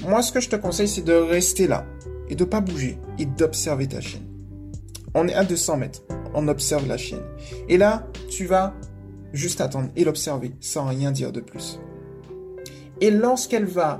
moi, 0.08 0.22
ce 0.22 0.32
que 0.32 0.40
je 0.40 0.50
te 0.50 0.56
conseille, 0.56 0.88
c'est 0.88 1.04
de 1.04 1.14
rester 1.14 1.68
là 1.68 1.86
et 2.30 2.36
de 2.36 2.44
pas 2.46 2.62
bouger 2.62 2.98
et 3.18 3.26
d'observer 3.26 3.88
ta 3.88 4.02
chienne. 4.02 4.24
On 5.14 5.28
est 5.28 5.34
à 5.34 5.44
200 5.44 5.78
mètres. 5.78 6.04
On 6.34 6.48
observe 6.48 6.88
la 6.88 6.98
chienne. 6.98 7.24
Et 7.68 7.78
là, 7.78 8.08
tu 8.30 8.46
vas 8.46 8.76
juste 9.34 9.62
attendre 9.62 9.90
et 9.96 10.04
l'observer 10.04 10.52
sans 10.60 10.86
rien 10.86 11.12
dire 11.12 11.32
de 11.32 11.42
plus. 11.42 11.80
Et 13.02 13.12
lorsqu'elle 13.12 13.66
va 13.66 14.00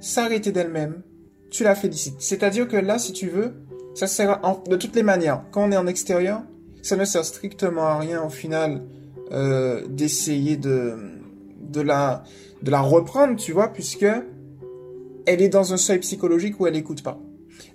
s'arrêter 0.00 0.52
d'elle-même, 0.52 1.02
tu 1.50 1.64
la 1.64 1.74
félicites. 1.74 2.20
C'est-à-dire 2.20 2.68
que 2.68 2.76
là, 2.76 2.98
si 2.98 3.12
tu 3.12 3.28
veux, 3.28 3.54
ça 3.94 4.06
sert 4.06 4.40
de 4.68 4.76
toutes 4.76 4.94
les 4.94 5.02
manières. 5.02 5.44
Quand 5.50 5.68
on 5.68 5.72
est 5.72 5.76
en 5.76 5.86
extérieur, 5.86 6.42
ça 6.82 6.96
ne 6.96 7.04
sert 7.04 7.24
strictement 7.24 7.86
à 7.86 7.98
rien 7.98 8.22
au 8.22 8.28
final 8.28 8.82
euh, 9.32 9.86
d'essayer 9.88 10.56
de, 10.56 10.96
de, 11.60 11.80
la, 11.80 12.22
de 12.62 12.70
la 12.70 12.80
reprendre, 12.80 13.36
tu 13.36 13.52
vois, 13.52 13.68
puisque 13.68 14.06
elle 15.26 15.42
est 15.42 15.48
dans 15.48 15.72
un 15.72 15.76
seuil 15.76 15.98
psychologique 15.98 16.58
où 16.60 16.66
elle 16.66 16.74
n'écoute 16.74 17.02
pas. 17.02 17.18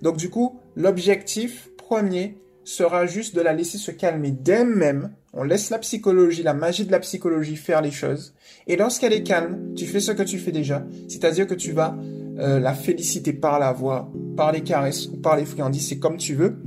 Donc 0.01 0.17
du 0.17 0.29
coup, 0.29 0.59
l'objectif 0.75 1.69
premier 1.77 2.37
sera 2.63 3.05
juste 3.05 3.35
de 3.35 3.41
la 3.41 3.53
laisser 3.53 3.77
se 3.77 3.91
calmer 3.91 4.31
d'elle-même. 4.31 5.11
On 5.33 5.43
laisse 5.43 5.69
la 5.69 5.79
psychologie, 5.79 6.43
la 6.43 6.53
magie 6.53 6.85
de 6.85 6.91
la 6.91 6.99
psychologie 6.99 7.55
faire 7.55 7.81
les 7.81 7.91
choses. 7.91 8.33
Et 8.67 8.75
lorsqu'elle 8.75 9.13
est 9.13 9.23
calme, 9.23 9.73
tu 9.75 9.85
fais 9.85 9.99
ce 9.99 10.11
que 10.11 10.23
tu 10.23 10.37
fais 10.37 10.51
déjà. 10.51 10.85
C'est-à-dire 11.07 11.47
que 11.47 11.55
tu 11.55 11.71
vas 11.71 11.97
euh, 12.39 12.59
la 12.59 12.73
féliciter 12.73 13.33
par 13.33 13.59
la 13.59 13.71
voix, 13.71 14.11
par 14.37 14.51
les 14.51 14.61
caresses 14.61 15.07
ou 15.07 15.17
par 15.17 15.35
les 15.35 15.45
friandises, 15.45 15.87
c'est 15.87 15.99
comme 15.99 16.17
tu 16.17 16.35
veux. 16.35 16.57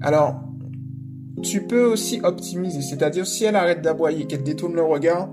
Alors, 0.00 0.40
tu 1.42 1.62
peux 1.62 1.84
aussi 1.84 2.20
optimiser. 2.22 2.82
C'est-à-dire 2.82 3.26
si 3.26 3.44
elle 3.44 3.56
arrête 3.56 3.82
d'aboyer, 3.82 4.26
qu'elle 4.26 4.42
détourne 4.42 4.74
le 4.74 4.82
regard, 4.82 5.28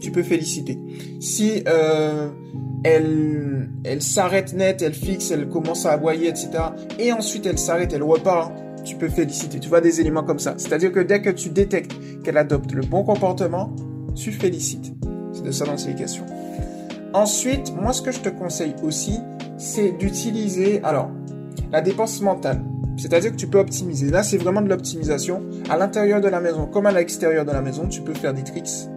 tu 0.00 0.10
peux 0.10 0.22
féliciter. 0.22 0.78
Si 1.20 1.62
euh, 1.66 2.28
elle, 2.84 3.51
elle 3.84 4.02
s'arrête 4.02 4.52
net, 4.52 4.82
elle 4.82 4.94
fixe, 4.94 5.30
elle 5.30 5.48
commence 5.48 5.86
à 5.86 5.92
aboyer, 5.92 6.28
etc. 6.28 6.50
Et 6.98 7.12
ensuite 7.12 7.46
elle 7.46 7.58
s'arrête, 7.58 7.92
elle 7.92 8.02
repart. 8.02 8.52
Tu 8.84 8.96
peux 8.96 9.08
féliciter. 9.08 9.60
Tu 9.60 9.68
vois 9.68 9.80
des 9.80 10.00
éléments 10.00 10.24
comme 10.24 10.40
ça. 10.40 10.54
C'est-à-dire 10.56 10.90
que 10.90 11.00
dès 11.00 11.22
que 11.22 11.30
tu 11.30 11.50
détectes 11.50 11.92
qu'elle 12.24 12.36
adopte 12.36 12.72
le 12.72 12.82
bon 12.82 13.04
comportement, 13.04 13.74
tu 14.14 14.32
félicites. 14.32 14.92
C'est 15.32 15.44
de 15.44 15.52
ça 15.52 15.64
dans 15.64 15.76
ces 15.76 15.94
questions. 15.94 16.26
Ensuite, 17.14 17.72
moi 17.74 17.92
ce 17.92 18.02
que 18.02 18.10
je 18.10 18.20
te 18.20 18.28
conseille 18.28 18.74
aussi, 18.82 19.18
c'est 19.56 19.92
d'utiliser, 19.92 20.80
alors, 20.82 21.10
la 21.70 21.80
dépense 21.80 22.20
mentale. 22.20 22.60
C'est-à-dire 22.96 23.32
que 23.32 23.36
tu 23.36 23.46
peux 23.46 23.58
optimiser. 23.58 24.10
Là, 24.10 24.22
c'est 24.22 24.36
vraiment 24.36 24.60
de 24.60 24.68
l'optimisation. 24.68 25.42
À 25.70 25.76
l'intérieur 25.76 26.20
de 26.20 26.28
la 26.28 26.40
maison, 26.40 26.66
comme 26.66 26.86
à 26.86 26.92
l'extérieur 26.92 27.44
de 27.44 27.50
la 27.50 27.62
maison, 27.62 27.88
tu 27.88 28.02
peux 28.02 28.14
faire 28.14 28.34
des 28.34 28.44
tricks. 28.44 28.88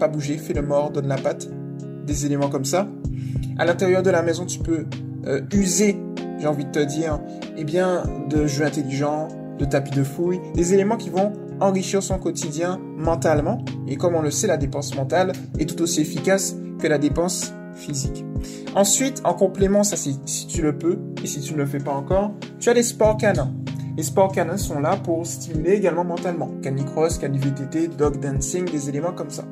Pas 0.00 0.08
bouger, 0.08 0.38
fais 0.38 0.54
le 0.54 0.62
mort, 0.62 0.90
donne 0.90 1.08
la 1.08 1.16
patte. 1.16 1.48
Des 2.06 2.26
éléments 2.26 2.48
comme 2.48 2.64
ça. 2.64 2.88
À 3.56 3.64
l'intérieur 3.64 4.02
de 4.02 4.10
la 4.10 4.22
maison, 4.22 4.46
tu 4.46 4.58
peux 4.58 4.86
euh, 5.26 5.40
user, 5.52 5.96
j'ai 6.38 6.46
envie 6.46 6.64
de 6.64 6.70
te 6.70 6.80
dire, 6.80 7.20
eh 7.56 7.64
bien, 7.64 8.02
de 8.28 8.46
jeux 8.46 8.64
intelligents, 8.64 9.28
de 9.58 9.64
tapis 9.64 9.92
de 9.92 10.02
fouille, 10.02 10.40
des 10.54 10.74
éléments 10.74 10.96
qui 10.96 11.10
vont 11.10 11.32
enrichir 11.60 12.02
son 12.02 12.18
quotidien 12.18 12.80
mentalement. 12.96 13.64
Et 13.86 13.96
comme 13.96 14.16
on 14.16 14.22
le 14.22 14.32
sait, 14.32 14.48
la 14.48 14.56
dépense 14.56 14.94
mentale 14.96 15.32
est 15.58 15.68
tout 15.68 15.80
aussi 15.82 16.00
efficace 16.00 16.56
que 16.80 16.88
la 16.88 16.98
dépense 16.98 17.52
physique. 17.76 18.24
Ensuite, 18.74 19.22
en 19.24 19.34
complément, 19.34 19.84
ça 19.84 19.96
c'est 19.96 20.14
si 20.26 20.46
tu 20.48 20.62
le 20.62 20.76
peux, 20.76 20.98
et 21.22 21.26
si 21.26 21.40
tu 21.40 21.52
ne 21.52 21.58
le 21.58 21.66
fais 21.66 21.78
pas 21.78 21.92
encore, 21.92 22.32
tu 22.58 22.68
as 22.70 22.74
les 22.74 22.82
sports 22.82 23.16
canins. 23.16 23.52
Les 23.96 24.02
sports 24.02 24.32
canins 24.32 24.56
sont 24.56 24.80
là 24.80 24.96
pour 24.96 25.24
stimuler 25.24 25.74
également 25.74 26.04
mentalement. 26.04 26.50
Canicross, 26.60 27.20
VTT, 27.20 27.88
dog 27.88 28.18
dancing, 28.18 28.64
des 28.64 28.88
éléments 28.88 29.12
comme 29.12 29.30
ça. 29.30 29.44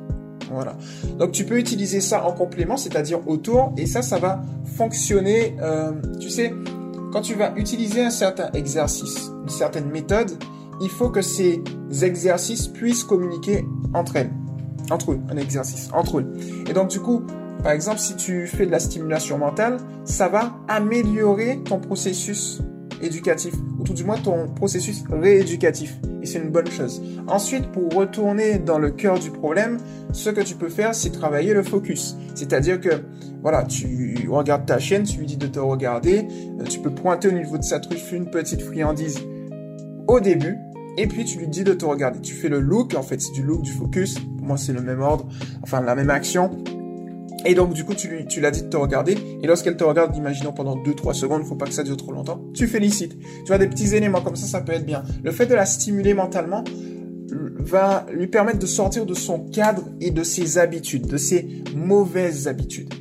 Voilà. 0.51 0.75
Donc 1.17 1.31
tu 1.31 1.45
peux 1.45 1.57
utiliser 1.57 2.01
ça 2.01 2.25
en 2.25 2.31
complément, 2.31 2.77
c'est-à-dire 2.77 3.27
autour, 3.27 3.73
et 3.77 3.85
ça, 3.85 4.01
ça 4.01 4.17
va 4.17 4.41
fonctionner. 4.77 5.55
Euh, 5.61 5.91
tu 6.19 6.29
sais, 6.29 6.53
quand 7.11 7.21
tu 7.21 7.35
vas 7.35 7.53
utiliser 7.55 8.03
un 8.03 8.09
certain 8.09 8.51
exercice, 8.53 9.31
une 9.43 9.49
certaine 9.49 9.89
méthode, 9.89 10.31
il 10.81 10.89
faut 10.89 11.09
que 11.09 11.21
ces 11.21 11.61
exercices 12.01 12.67
puissent 12.67 13.03
communiquer 13.03 13.65
entre 13.93 14.15
elles, 14.15 14.31
entre 14.89 15.11
eux, 15.11 15.19
un 15.29 15.37
exercice, 15.37 15.89
entre 15.93 16.19
eux. 16.19 16.33
Et 16.67 16.73
donc 16.73 16.89
du 16.89 16.99
coup, 16.99 17.23
par 17.61 17.71
exemple, 17.71 17.99
si 17.99 18.15
tu 18.15 18.47
fais 18.47 18.65
de 18.65 18.71
la 18.71 18.79
stimulation 18.79 19.37
mentale, 19.37 19.77
ça 20.03 20.27
va 20.27 20.53
améliorer 20.67 21.61
ton 21.63 21.79
processus 21.79 22.61
éducatif, 23.03 23.53
ou 23.79 23.83
du 23.83 24.03
moins 24.03 24.17
ton 24.17 24.47
processus 24.47 25.03
rééducatif. 25.11 25.97
Et 26.21 26.25
c'est 26.25 26.39
une 26.39 26.49
bonne 26.49 26.67
chose. 26.67 27.01
Ensuite, 27.27 27.67
pour 27.71 27.89
retourner 27.93 28.57
dans 28.57 28.79
le 28.79 28.91
cœur 28.91 29.19
du 29.19 29.29
problème, 29.29 29.77
ce 30.13 30.29
que 30.29 30.41
tu 30.41 30.55
peux 30.55 30.69
faire, 30.69 30.95
c'est 30.95 31.11
travailler 31.11 31.53
le 31.53 31.63
focus. 31.63 32.15
C'est-à-dire 32.33 32.79
que, 32.79 32.89
voilà, 33.41 33.63
tu 33.63 34.27
regardes 34.29 34.65
ta 34.65 34.79
chaîne, 34.79 35.03
tu 35.03 35.19
lui 35.19 35.25
dis 35.25 35.37
de 35.37 35.47
te 35.47 35.59
regarder, 35.59 36.27
euh, 36.59 36.63
tu 36.63 36.79
peux 36.79 36.91
pointer 36.91 37.27
au 37.27 37.33
niveau 37.33 37.57
de 37.57 37.63
sa 37.63 37.79
truffe 37.79 38.11
une 38.13 38.29
petite 38.29 38.61
friandise 38.61 39.19
au 40.07 40.19
début, 40.19 40.55
et 40.97 41.07
puis 41.07 41.25
tu 41.25 41.39
lui 41.39 41.47
dis 41.47 41.63
de 41.63 41.73
te 41.73 41.85
regarder. 41.85 42.21
Tu 42.21 42.33
fais 42.33 42.49
le 42.49 42.59
look, 42.59 42.95
en 42.95 43.03
fait, 43.03 43.19
c'est 43.19 43.33
du 43.33 43.43
look, 43.43 43.61
du 43.61 43.71
focus. 43.71 44.15
Pour 44.19 44.47
moi, 44.47 44.57
c'est 44.57 44.73
le 44.73 44.81
même 44.81 45.01
ordre, 45.01 45.27
enfin 45.61 45.81
la 45.81 45.95
même 45.95 46.09
action. 46.09 46.51
Et 47.45 47.55
donc, 47.55 47.73
du 47.73 47.83
coup, 47.83 47.93
tu 47.93 48.07
lui, 48.07 48.25
tu 48.25 48.39
l'as 48.39 48.51
dit 48.51 48.63
de 48.63 48.69
te 48.69 48.77
regarder. 48.77 49.17
Et 49.41 49.47
lorsqu'elle 49.47 49.75
te 49.75 49.83
regarde, 49.83 50.15
imaginons 50.15 50.53
pendant 50.53 50.75
2-3 50.75 51.13
secondes, 51.13 51.43
faut 51.43 51.55
pas 51.55 51.65
que 51.65 51.73
ça 51.73 51.83
dure 51.83 51.97
trop 51.97 52.11
longtemps, 52.11 52.41
tu 52.53 52.67
félicites. 52.67 53.17
Tu 53.19 53.47
vois, 53.47 53.57
des 53.57 53.67
petits 53.67 53.95
éléments 53.95 54.21
comme 54.21 54.35
ça, 54.35 54.47
ça 54.47 54.61
peut 54.61 54.73
être 54.73 54.85
bien. 54.85 55.03
Le 55.23 55.31
fait 55.31 55.45
de 55.45 55.55
la 55.55 55.65
stimuler 55.65 56.13
mentalement 56.13 56.63
va 57.57 58.05
lui 58.13 58.27
permettre 58.27 58.59
de 58.59 58.65
sortir 58.65 59.05
de 59.05 59.13
son 59.13 59.39
cadre 59.39 59.83
et 60.01 60.11
de 60.11 60.23
ses 60.23 60.57
habitudes, 60.57 61.07
de 61.07 61.17
ses 61.17 61.63
mauvaises 61.75 62.47
habitudes 62.47 62.93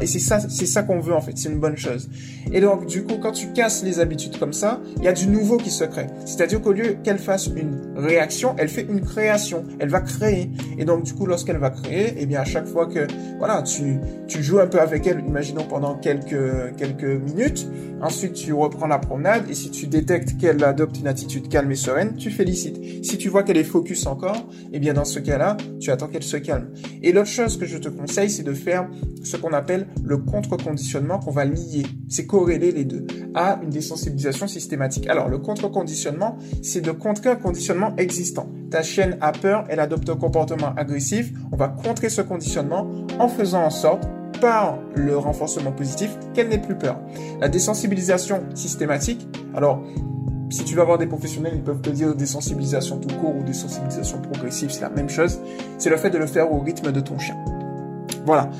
et 0.00 0.06
c'est 0.06 0.18
ça, 0.18 0.40
c'est 0.40 0.66
ça 0.66 0.82
qu'on 0.82 1.00
veut 1.00 1.14
en 1.14 1.20
fait. 1.20 1.32
C'est 1.36 1.48
une 1.48 1.60
bonne 1.60 1.76
chose. 1.76 2.08
Et 2.52 2.60
donc, 2.60 2.86
du 2.86 3.04
coup, 3.04 3.16
quand 3.20 3.32
tu 3.32 3.52
casses 3.52 3.82
les 3.82 4.00
habitudes 4.00 4.38
comme 4.38 4.52
ça, 4.52 4.80
il 4.96 5.04
y 5.04 5.08
a 5.08 5.12
du 5.12 5.26
nouveau 5.26 5.56
qui 5.56 5.70
se 5.70 5.84
crée. 5.84 6.06
C'est-à-dire 6.24 6.60
qu'au 6.60 6.72
lieu 6.72 6.96
qu'elle 7.02 7.18
fasse 7.18 7.46
une 7.46 7.78
réaction, 7.96 8.54
elle 8.58 8.68
fait 8.68 8.86
une 8.88 9.00
création. 9.00 9.64
Elle 9.78 9.88
va 9.88 10.00
créer. 10.00 10.50
Et 10.78 10.84
donc, 10.84 11.04
du 11.04 11.14
coup, 11.14 11.26
lorsqu'elle 11.26 11.58
va 11.58 11.70
créer, 11.70 12.14
eh 12.18 12.26
bien, 12.26 12.40
à 12.40 12.44
chaque 12.44 12.66
fois 12.66 12.86
que, 12.86 13.06
voilà, 13.38 13.62
tu, 13.62 13.98
tu 14.28 14.42
joues 14.42 14.60
un 14.60 14.66
peu 14.66 14.80
avec 14.80 15.06
elle, 15.06 15.20
imaginons 15.26 15.64
pendant 15.64 15.96
quelques, 15.96 16.76
quelques 16.76 17.04
minutes. 17.04 17.66
Ensuite, 18.00 18.34
tu 18.34 18.52
reprends 18.52 18.86
la 18.86 18.98
promenade. 18.98 19.50
Et 19.50 19.54
si 19.54 19.70
tu 19.70 19.86
détectes 19.86 20.36
qu'elle 20.38 20.62
adopte 20.64 20.98
une 20.98 21.08
attitude 21.08 21.48
calme 21.48 21.70
et 21.72 21.76
sereine, 21.76 22.16
tu 22.16 22.30
félicites. 22.30 23.04
Si 23.04 23.18
tu 23.18 23.28
vois 23.28 23.42
qu'elle 23.42 23.56
est 23.56 23.64
focus 23.64 24.06
encore, 24.06 24.48
eh 24.72 24.78
bien, 24.78 24.94
dans 24.94 25.04
ce 25.04 25.18
cas-là, 25.18 25.56
tu 25.80 25.90
attends 25.90 26.08
qu'elle 26.08 26.22
se 26.22 26.36
calme. 26.36 26.68
Et 27.02 27.12
l'autre 27.12 27.28
chose 27.28 27.58
que 27.58 27.66
je 27.66 27.78
te 27.78 27.88
conseille, 27.88 28.30
c'est 28.30 28.42
de 28.42 28.52
faire 28.52 28.88
ce 29.24 29.36
qu'on 29.36 29.52
appelle 29.52 29.75
le 30.04 30.16
contre-conditionnement 30.18 31.18
qu'on 31.18 31.30
va 31.30 31.44
lier, 31.44 31.84
c'est 32.08 32.26
corréler 32.26 32.72
les 32.72 32.84
deux, 32.84 33.06
à 33.34 33.60
une 33.62 33.70
désensibilisation 33.70 34.46
systématique. 34.46 35.08
Alors, 35.08 35.28
le 35.28 35.38
contre-conditionnement, 35.38 36.38
c'est 36.62 36.80
de 36.80 36.90
contrer 36.90 37.30
un 37.30 37.36
conditionnement 37.36 37.94
existant. 37.96 38.48
Ta 38.70 38.82
chienne 38.82 39.18
a 39.20 39.32
peur, 39.32 39.64
elle 39.68 39.80
adopte 39.80 40.08
un 40.08 40.16
comportement 40.16 40.72
agressif, 40.76 41.32
on 41.52 41.56
va 41.56 41.68
contrer 41.68 42.08
ce 42.08 42.22
conditionnement 42.22 42.88
en 43.18 43.28
faisant 43.28 43.64
en 43.64 43.70
sorte 43.70 44.04
par 44.40 44.78
le 44.94 45.16
renforcement 45.16 45.72
positif 45.72 46.16
qu'elle 46.34 46.48
n'ait 46.48 46.60
plus 46.60 46.76
peur. 46.76 47.00
La 47.40 47.48
désensibilisation 47.48 48.42
systématique, 48.54 49.26
alors 49.54 49.82
si 50.50 50.64
tu 50.64 50.76
vas 50.76 50.84
voir 50.84 50.98
des 50.98 51.06
professionnels, 51.06 51.54
ils 51.56 51.62
peuvent 51.62 51.80
te 51.80 51.90
dire 51.90 52.14
désensibilisation 52.14 52.98
tout 52.98 53.14
court 53.16 53.36
ou 53.36 53.42
désensibilisation 53.42 54.20
progressive, 54.20 54.70
c'est 54.70 54.82
la 54.82 54.90
même 54.90 55.08
chose. 55.08 55.40
C'est 55.78 55.90
le 55.90 55.96
fait 55.96 56.10
de 56.10 56.18
le 56.18 56.26
faire 56.26 56.52
au 56.52 56.60
rythme 56.60 56.92
de 56.92 57.00
ton 57.00 57.18
chien. 57.18 57.36
Voilà. 58.24 58.50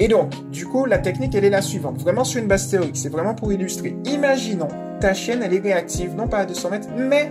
Et 0.00 0.08
donc, 0.08 0.32
du 0.50 0.66
coup, 0.66 0.86
la 0.86 0.98
technique, 0.98 1.34
elle 1.34 1.44
est 1.44 1.50
la 1.50 1.62
suivante. 1.62 2.00
Vraiment 2.00 2.24
sur 2.24 2.40
une 2.42 2.48
base 2.48 2.68
théorique. 2.68 2.96
C'est 2.96 3.10
vraiment 3.10 3.34
pour 3.34 3.52
illustrer. 3.52 3.96
Imaginons, 4.04 4.68
ta 5.00 5.14
chienne, 5.14 5.40
elle 5.42 5.54
est 5.54 5.60
réactive, 5.60 6.14
non 6.16 6.26
pas 6.26 6.38
à 6.38 6.46
200 6.46 6.70
mètres, 6.70 6.88
mais 6.96 7.30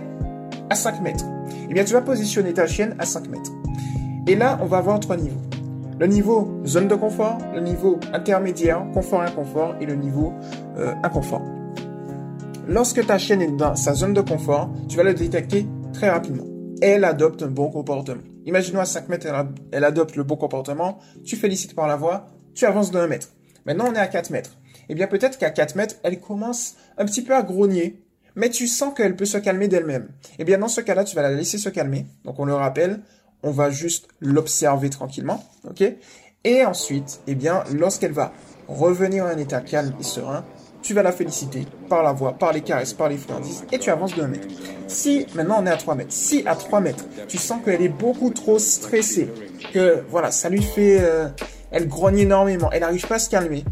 à 0.70 0.74
5 0.74 1.02
mètres. 1.02 1.24
Eh 1.68 1.74
bien, 1.74 1.84
tu 1.84 1.92
vas 1.92 2.00
positionner 2.00 2.54
ta 2.54 2.66
chienne 2.66 2.94
à 2.98 3.04
5 3.04 3.28
mètres. 3.28 3.50
Et 4.26 4.34
là, 4.34 4.58
on 4.62 4.66
va 4.66 4.78
avoir 4.78 4.98
trois 5.00 5.16
niveaux. 5.16 5.40
Le 5.98 6.06
niveau 6.06 6.60
zone 6.64 6.88
de 6.88 6.94
confort, 6.94 7.38
le 7.54 7.60
niveau 7.60 8.00
intermédiaire, 8.12 8.84
confort-inconfort, 8.94 9.76
et 9.80 9.86
le 9.86 9.94
niveau 9.94 10.32
euh, 10.78 10.92
inconfort. 11.02 11.42
Lorsque 12.66 13.06
ta 13.06 13.18
chienne 13.18 13.42
est 13.42 13.56
dans 13.56 13.76
sa 13.76 13.94
zone 13.94 14.14
de 14.14 14.22
confort, 14.22 14.70
tu 14.88 14.96
vas 14.96 15.02
le 15.02 15.14
détecter 15.14 15.66
très 15.92 16.08
rapidement. 16.08 16.44
Elle 16.80 17.04
adopte 17.04 17.42
un 17.42 17.48
bon 17.48 17.70
comportement. 17.70 18.22
Imaginons 18.46 18.80
à 18.80 18.86
5 18.86 19.08
mètres, 19.08 19.26
elle, 19.26 19.46
elle 19.72 19.84
adopte 19.84 20.16
le 20.16 20.24
bon 20.24 20.36
comportement. 20.36 20.98
Tu 21.24 21.36
félicites 21.36 21.74
par 21.74 21.86
la 21.86 21.96
voix, 21.96 22.26
tu 22.54 22.66
avances 22.66 22.90
d'un 22.90 23.06
mètre. 23.06 23.28
Maintenant, 23.66 23.86
on 23.88 23.94
est 23.94 23.98
à 23.98 24.06
4 24.06 24.30
mètres. 24.30 24.56
Eh 24.88 24.94
bien, 24.94 25.06
peut-être 25.06 25.38
qu'à 25.38 25.50
4 25.50 25.76
mètres, 25.76 25.96
elle 26.02 26.20
commence 26.20 26.76
un 26.98 27.04
petit 27.04 27.22
peu 27.22 27.34
à 27.34 27.42
grogner, 27.42 28.02
mais 28.34 28.50
tu 28.50 28.66
sens 28.66 28.94
qu'elle 28.94 29.16
peut 29.16 29.24
se 29.24 29.38
calmer 29.38 29.68
d'elle-même. 29.68 30.08
Eh 30.38 30.44
bien, 30.44 30.58
dans 30.58 30.68
ce 30.68 30.80
cas-là, 30.80 31.04
tu 31.04 31.16
vas 31.16 31.22
la 31.22 31.32
laisser 31.32 31.58
se 31.58 31.68
calmer. 31.68 32.06
Donc, 32.24 32.38
on 32.38 32.44
le 32.44 32.54
rappelle, 32.54 33.00
on 33.42 33.50
va 33.50 33.70
juste 33.70 34.08
l'observer 34.20 34.90
tranquillement, 34.90 35.42
ok? 35.68 35.84
Et 36.44 36.64
ensuite, 36.64 37.20
eh 37.26 37.34
bien, 37.34 37.64
lorsqu'elle 37.72 38.12
va 38.12 38.32
revenir 38.68 39.24
à 39.24 39.30
un 39.30 39.38
état 39.38 39.60
calme 39.60 39.94
et 39.98 40.02
serein, 40.02 40.44
tu 40.82 40.92
vas 40.92 41.02
la 41.02 41.12
féliciter 41.12 41.66
par 41.88 42.02
la 42.02 42.12
voix, 42.12 42.34
par 42.34 42.52
les 42.52 42.60
caresses, 42.60 42.92
par 42.92 43.08
les 43.08 43.16
friandises, 43.16 43.64
et 43.72 43.78
tu 43.78 43.88
avances 43.88 44.14
d'un 44.14 44.28
mètre. 44.28 44.46
Si, 44.86 45.26
maintenant 45.34 45.56
on 45.60 45.66
est 45.66 45.70
à 45.70 45.76
3 45.78 45.94
mètres, 45.94 46.12
si 46.12 46.42
à 46.46 46.54
3 46.54 46.80
mètres, 46.80 47.06
tu 47.26 47.38
sens 47.38 47.64
qu'elle 47.64 47.80
est 47.80 47.88
beaucoup 47.88 48.28
trop 48.30 48.58
stressée, 48.58 49.30
que 49.72 50.04
voilà, 50.10 50.30
ça 50.30 50.50
lui 50.50 50.62
fait... 50.62 50.98
Euh, 51.00 51.28
elle 51.74 51.88
grogne 51.88 52.20
énormément, 52.20 52.70
elle 52.72 52.80
n'arrive 52.80 53.06
pas 53.06 53.16
à 53.16 53.18
se 53.18 53.28
calmer, 53.28 53.64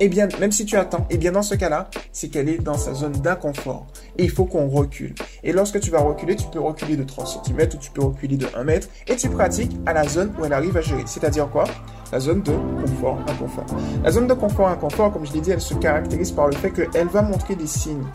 eh 0.00 0.08
bien, 0.08 0.28
même 0.40 0.52
si 0.52 0.64
tu 0.64 0.76
attends, 0.76 1.06
eh 1.10 1.18
bien, 1.18 1.32
dans 1.32 1.42
ce 1.42 1.54
cas-là, 1.54 1.88
c'est 2.12 2.28
qu'elle 2.28 2.48
est 2.48 2.58
dans 2.58 2.76
sa 2.76 2.94
zone 2.94 3.12
d'inconfort. 3.12 3.86
Et 4.16 4.24
il 4.24 4.30
faut 4.30 4.46
qu'on 4.46 4.68
recule. 4.68 5.14
Et 5.44 5.52
lorsque 5.52 5.78
tu 5.80 5.90
vas 5.90 6.00
reculer, 6.00 6.34
tu 6.34 6.46
peux 6.46 6.60
reculer 6.60 6.96
de 6.96 7.04
3 7.04 7.24
cm 7.26 7.68
ou 7.74 7.76
tu 7.76 7.90
peux 7.90 8.02
reculer 8.02 8.36
de 8.36 8.46
1 8.54 8.64
mètre 8.64 8.88
et 9.06 9.16
tu 9.16 9.28
pratiques 9.28 9.76
à 9.86 9.92
la 9.92 10.08
zone 10.08 10.32
où 10.38 10.44
elle 10.44 10.52
arrive 10.52 10.76
à 10.76 10.80
gérer. 10.80 11.02
C'est-à-dire 11.06 11.48
quoi? 11.48 11.64
La 12.10 12.20
zone 12.20 12.42
de 12.42 12.52
confort, 12.80 13.18
inconfort. 13.28 13.66
La 14.02 14.10
zone 14.10 14.26
de 14.26 14.34
confort, 14.34 14.68
inconfort, 14.68 15.12
comme 15.12 15.24
je 15.24 15.32
l'ai 15.32 15.40
dit, 15.40 15.50
elle 15.50 15.60
se 15.60 15.74
caractérise 15.74 16.32
par 16.32 16.48
le 16.48 16.54
fait 16.54 16.70
qu'elle 16.70 17.08
va 17.08 17.22
montrer 17.22 17.54
des 17.54 17.66
signes 17.66 18.06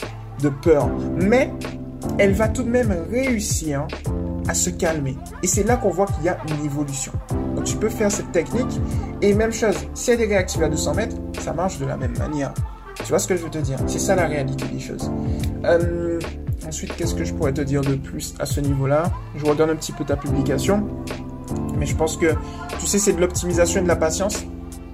de 0.42 0.50
peur. 0.50 0.90
Mais 1.16 1.52
elle 2.18 2.34
va 2.34 2.48
tout 2.48 2.64
de 2.64 2.70
même 2.70 2.94
réussir 3.10 3.88
à 4.48 4.54
se 4.54 4.70
calmer. 4.70 5.18
Et 5.44 5.48
c'est 5.48 5.64
là 5.64 5.78
qu'on 5.78 5.90
voit 5.90 6.08
qu'il 6.08 6.24
y 6.24 6.30
a 6.30 6.38
une 6.48 6.66
évolution. 6.66 7.12
Donc 7.56 7.66
tu 7.66 7.76
peux 7.76 7.90
faire 7.90 8.12
cette 8.12 8.32
technique. 8.32 8.80
Et 9.22 9.34
même 9.34 9.52
chose, 9.52 9.76
si 9.94 10.12
elle 10.12 10.22
est 10.22 10.28
réactive 10.28 10.64
à 10.64 10.70
200 10.70 10.94
mètres, 10.96 11.16
ça 11.40 11.54
marche 11.54 11.80
de 11.80 11.86
la 11.86 11.98
même 11.98 12.18
manière. 12.18 12.54
Tu 13.04 13.10
vois 13.10 13.20
ce 13.20 13.28
que 13.28 13.36
je 13.36 13.44
veux 13.44 13.50
te 13.50 13.60
dire? 13.60 13.78
C'est 13.88 14.00
ça 14.00 14.16
la 14.16 14.28
réalité 14.28 14.66
des 14.66 14.80
choses. 14.80 15.12
Euh, 15.66 16.20
ensuite, 16.68 16.96
qu'est-ce 16.96 17.16
que 17.16 17.24
je 17.24 17.34
pourrais 17.34 17.54
te 17.54 17.62
dire 17.62 17.82
de 17.82 17.96
plus 17.96 18.34
à 18.40 18.46
ce 18.46 18.60
niveau-là? 18.60 19.12
Je 19.36 19.46
regarde 19.46 19.70
un 19.70 19.76
petit 19.76 19.92
peu 19.92 20.04
ta 20.04 20.16
publication. 20.16 20.88
Mais 21.78 21.86
je 21.86 21.96
pense 21.96 22.18
que, 22.18 22.34
tu 22.80 22.88
sais, 22.88 23.00
c'est 23.00 23.14
de 23.14 23.22
l'optimisation 23.22 23.80
et 23.82 23.84
de 23.84 23.88
la 23.88 23.96
patience. 23.96 24.46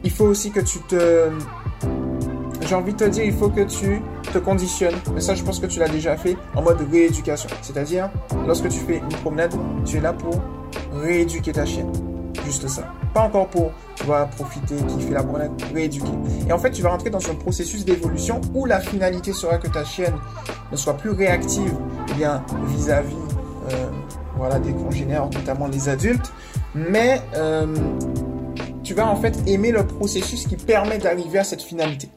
Il 0.04 0.12
faut 0.12 0.26
aussi 0.26 0.52
que 0.52 0.60
tu 0.60 0.80
te... 0.80 1.30
J'ai 2.74 2.80
envie 2.80 2.94
de 2.94 2.98
te 2.98 3.04
dire, 3.04 3.24
il 3.24 3.34
faut 3.34 3.50
que 3.50 3.62
tu 3.62 4.02
te 4.34 4.40
conditionnes. 4.40 4.96
Mais 5.14 5.22
ça, 5.22 5.36
je 5.36 5.44
pense 5.44 5.60
que 5.60 5.68
tu 5.68 5.78
l'as 5.78 5.88
déjà 5.88 6.18
fait 6.18 6.36
en 6.56 6.64
mode 6.64 6.80
rééducation. 6.92 7.48
C'est-à-dire, 7.62 8.10
lorsque 8.48 8.68
tu 8.68 8.80
fais 8.80 8.98
une 8.98 9.16
promenade, 9.22 9.54
tu 9.86 9.98
es 9.98 10.02
là 10.02 10.12
pour 10.12 10.42
rééduquer 10.92 11.52
ta 11.52 11.68
chienne. 11.68 11.92
Juste 12.44 12.68
ça. 12.68 12.92
Pas 13.14 13.22
encore 13.22 13.48
pour, 13.50 13.74
tu 13.94 14.06
profiter, 14.36 14.74
kiffer 14.88 15.14
la 15.14 15.22
promenade, 15.22 15.52
rééduquer. 15.72 16.14
Et 16.50 16.52
en 16.52 16.58
fait, 16.58 16.72
tu 16.72 16.82
vas 16.82 16.90
rentrer 16.90 17.12
dans 17.12 17.24
un 17.30 17.36
processus 17.36 17.86
d'évolution 17.86 18.42
où 18.56 18.66
la 18.66 18.80
finalité 18.80 19.34
sera 19.34 19.60
que 19.60 19.68
ta 19.68 19.86
chienne 19.86 20.16
ne 20.72 20.76
soit 20.76 20.98
plus 20.98 21.12
réactive, 21.12 21.76
eh 22.10 22.14
bien, 22.16 22.44
vis-à-vis, 22.70 23.14
euh, 23.70 23.76
voilà, 24.36 24.58
des 24.58 24.74
congénères, 24.74 25.26
notamment 25.26 25.68
les 25.68 25.90
adultes, 25.90 26.34
mais 26.74 27.22
euh, 27.36 27.68
tu 28.84 28.96
vas 28.96 29.06
en 29.06 29.16
fait 29.16 29.38
aimer 29.46 29.72
le 29.72 29.86
processus 29.86 30.48
qui 30.48 30.56
permet 30.56 30.98
d'arriver 30.98 31.38
à 31.38 31.44
cette 31.44 31.62
finalité. 31.62 32.10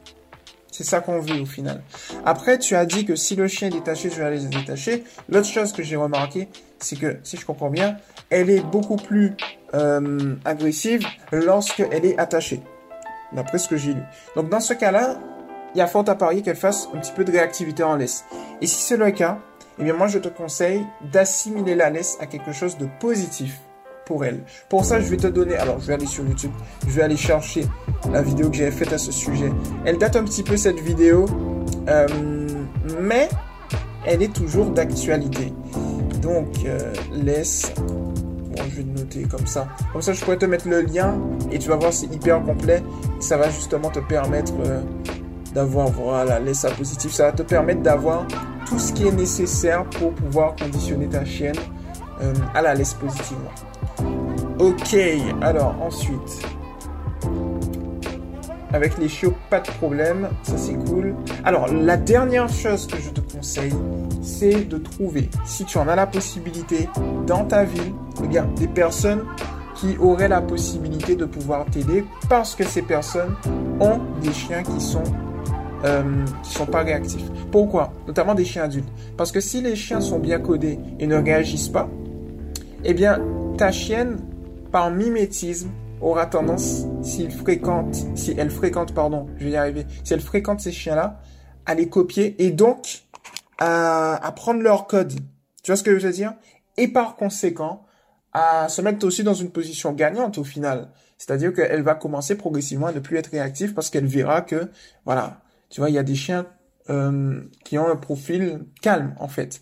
C'est 0.77 0.83
ça 0.83 0.99
qu'on 0.99 1.19
veut 1.19 1.41
au 1.41 1.45
final. 1.47 1.81
Après, 2.23 2.59
tu 2.59 2.75
as 2.75 2.85
dit 2.85 3.03
que 3.03 3.15
si 3.15 3.35
le 3.35 3.47
chien 3.47 3.69
est 3.69 3.71
détaché, 3.71 4.11
je 4.11 4.15
vais 4.17 4.25
aller 4.25 4.45
détacher. 4.45 5.03
L'autre 5.27 5.47
chose 5.47 5.71
que 5.73 5.81
j'ai 5.81 5.95
remarqué, 5.95 6.49
c'est 6.77 6.99
que, 6.99 7.17
si 7.23 7.35
je 7.35 7.47
comprends 7.47 7.71
bien, 7.71 7.97
elle 8.29 8.51
est 8.51 8.61
beaucoup 8.61 8.97
plus 8.97 9.35
euh, 9.73 10.35
agressive 10.45 11.03
lorsqu'elle 11.31 12.05
est 12.05 12.19
attachée. 12.19 12.61
D'après 13.31 13.57
ce 13.57 13.67
que 13.67 13.75
j'ai 13.75 13.95
lu. 13.95 14.03
Donc 14.35 14.51
dans 14.51 14.59
ce 14.59 14.75
cas-là, 14.75 15.17
il 15.73 15.79
y 15.79 15.81
a 15.81 15.87
fort 15.87 16.07
à 16.07 16.13
parier 16.13 16.43
qu'elle 16.43 16.55
fasse 16.55 16.87
un 16.93 16.99
petit 16.99 17.11
peu 17.11 17.23
de 17.23 17.31
réactivité 17.31 17.81
en 17.81 17.95
laisse. 17.95 18.23
Et 18.61 18.67
si 18.67 18.79
c'est 18.79 18.97
le 18.97 19.09
cas, 19.09 19.39
eh 19.79 19.83
bien 19.83 19.93
moi 19.93 20.05
je 20.05 20.19
te 20.19 20.27
conseille 20.27 20.85
d'assimiler 21.11 21.73
la 21.73 21.89
laisse 21.89 22.17
à 22.19 22.27
quelque 22.27 22.51
chose 22.51 22.77
de 22.77 22.87
positif 22.99 23.61
pour 24.07 24.23
elle. 24.23 24.39
Pour 24.69 24.85
ça, 24.85 24.99
je 24.99 25.09
vais 25.09 25.17
te 25.17 25.27
donner, 25.27 25.55
alors 25.57 25.79
je 25.79 25.87
vais 25.87 25.93
aller 25.93 26.05
sur 26.05 26.25
YouTube, 26.25 26.51
je 26.87 26.93
vais 26.93 27.03
aller 27.03 27.17
chercher 27.17 27.65
la 28.11 28.21
vidéo 28.21 28.49
que 28.49 28.55
j'ai 28.55 28.71
faite 28.71 28.93
à 28.93 28.97
ce 28.97 29.11
sujet. 29.11 29.51
Elle 29.85 29.97
date 29.97 30.15
un 30.15 30.23
petit 30.23 30.43
peu 30.43 30.55
cette 30.55 30.79
vidéo, 30.79 31.25
euh, 31.89 32.07
mais 33.01 33.27
elle 34.05 34.23
est 34.23 34.33
toujours 34.33 34.67
d'actualité. 34.71 35.53
Donc, 36.21 36.47
euh, 36.65 36.93
laisse 37.11 37.73
je 38.69 38.77
vais 38.77 38.83
noter 38.83 39.23
comme 39.23 39.45
ça. 39.45 39.67
Comme 39.93 40.01
ça, 40.01 40.13
je 40.13 40.23
pourrais 40.23 40.37
te 40.37 40.45
mettre 40.45 40.67
le 40.67 40.81
lien 40.81 41.19
et 41.51 41.59
tu 41.59 41.69
vas 41.69 41.75
voir, 41.75 41.93
c'est 41.93 42.07
hyper 42.07 42.41
complet. 42.43 42.83
Ça 43.19 43.37
va 43.37 43.49
justement 43.49 43.89
te 43.89 43.99
permettre 43.99 44.53
euh, 44.65 44.81
d'avoir, 45.53 45.89
voilà, 45.89 46.39
l'essai 46.39 46.69
positif. 46.77 47.11
Ça 47.11 47.25
va 47.25 47.31
te 47.31 47.43
permettre 47.43 47.81
d'avoir 47.81 48.25
tout 48.65 48.79
ce 48.79 48.93
qui 48.93 49.07
est 49.07 49.11
nécessaire 49.11 49.85
pour 49.85 50.13
pouvoir 50.13 50.55
conditionner 50.55 51.07
ta 51.07 51.21
euh, 52.21 52.33
à 52.53 52.61
la 52.61 52.73
laisse 52.73 52.93
positivement. 52.93 53.51
Ok, 54.59 54.97
alors 55.41 55.75
ensuite, 55.81 56.41
avec 58.73 58.97
les 58.97 59.07
chiots, 59.07 59.35
pas 59.49 59.59
de 59.59 59.67
problème, 59.67 60.29
ça 60.41 60.57
c'est 60.57 60.73
cool. 60.85 61.15
Alors, 61.43 61.67
la 61.71 61.95
dernière 61.95 62.49
chose 62.49 62.87
que 62.87 62.97
je 62.97 63.09
te 63.11 63.21
conseille, 63.21 63.73
c'est 64.21 64.67
de 64.67 64.77
trouver, 64.77 65.29
si 65.45 65.63
tu 65.65 65.77
en 65.77 65.87
as 65.87 65.95
la 65.95 66.07
possibilité, 66.07 66.89
dans 67.27 67.45
ta 67.45 67.63
ville, 67.63 67.93
bien, 68.23 68.47
des 68.55 68.67
personnes 68.67 69.23
qui 69.75 69.95
auraient 69.99 70.27
la 70.27 70.41
possibilité 70.41 71.15
de 71.15 71.25
pouvoir 71.25 71.65
t'aider 71.65 72.03
parce 72.27 72.55
que 72.55 72.63
ces 72.63 72.81
personnes 72.81 73.35
ont 73.79 73.99
des 74.23 74.33
chiens 74.33 74.63
qui 74.63 74.81
sont 74.81 75.03
euh, 75.85 76.25
qui 76.41 76.51
sont 76.51 76.65
pas 76.65 76.81
réactifs. 76.81 77.29
Pourquoi? 77.51 77.93
Notamment 78.07 78.33
des 78.33 78.45
chiens 78.45 78.63
adultes. 78.63 78.89
Parce 79.15 79.31
que 79.31 79.39
si 79.39 79.61
les 79.61 79.75
chiens 79.75 80.01
sont 80.01 80.17
bien 80.17 80.39
codés 80.39 80.79
et 80.99 81.05
ne 81.05 81.15
réagissent 81.15 81.69
pas, 81.69 81.87
eh 82.83 82.95
bien, 82.95 83.19
ta 83.57 83.71
chienne, 83.71 84.17
par 84.71 84.91
mimétisme, 84.91 85.69
aura 86.01 86.25
tendance, 86.27 86.85
s'il 87.01 87.31
fréquente, 87.31 87.95
si 88.15 88.35
elle 88.37 88.51
fréquente, 88.51 88.93
pardon, 88.93 89.27
je 89.37 89.45
vais 89.45 89.51
y 89.51 89.55
arriver, 89.55 89.85
si 90.03 90.13
elle 90.13 90.21
fréquente 90.21 90.59
ces 90.59 90.71
chiens-là, 90.71 91.21
à 91.65 91.73
les 91.73 91.89
copier 91.89 92.35
et 92.43 92.51
donc 92.51 93.03
à, 93.59 94.33
prendre 94.35 94.61
leur 94.61 94.87
code. 94.87 95.13
Tu 95.63 95.71
vois 95.71 95.75
ce 95.75 95.83
que 95.83 95.97
je 95.97 96.05
veux 96.05 96.13
dire? 96.13 96.33
Et 96.77 96.87
par 96.87 97.15
conséquent, 97.15 97.85
à 98.33 98.69
se 98.69 98.81
mettre 98.81 99.05
aussi 99.05 99.23
dans 99.23 99.33
une 99.33 99.49
position 99.49 99.93
gagnante 99.93 100.37
au 100.37 100.43
final. 100.43 100.89
C'est-à-dire 101.17 101.51
qu'elle 101.53 101.81
va 101.81 101.95
commencer 101.95 102.35
progressivement 102.35 102.87
à 102.87 102.91
ne 102.91 102.99
plus 102.99 103.17
être 103.17 103.31
réactive 103.31 103.73
parce 103.73 103.89
qu'elle 103.89 104.05
verra 104.05 104.41
que, 104.41 104.69
voilà, 105.05 105.41
tu 105.69 105.81
vois, 105.81 105.89
il 105.89 105.95
y 105.95 105.97
a 105.97 106.03
des 106.03 106.15
chiens 106.15 106.45
euh, 106.89 107.41
qui 107.65 107.79
ont 107.79 107.87
un 107.87 107.95
profil 107.95 108.65
calme 108.81 109.15
en 109.19 109.27
fait. 109.27 109.61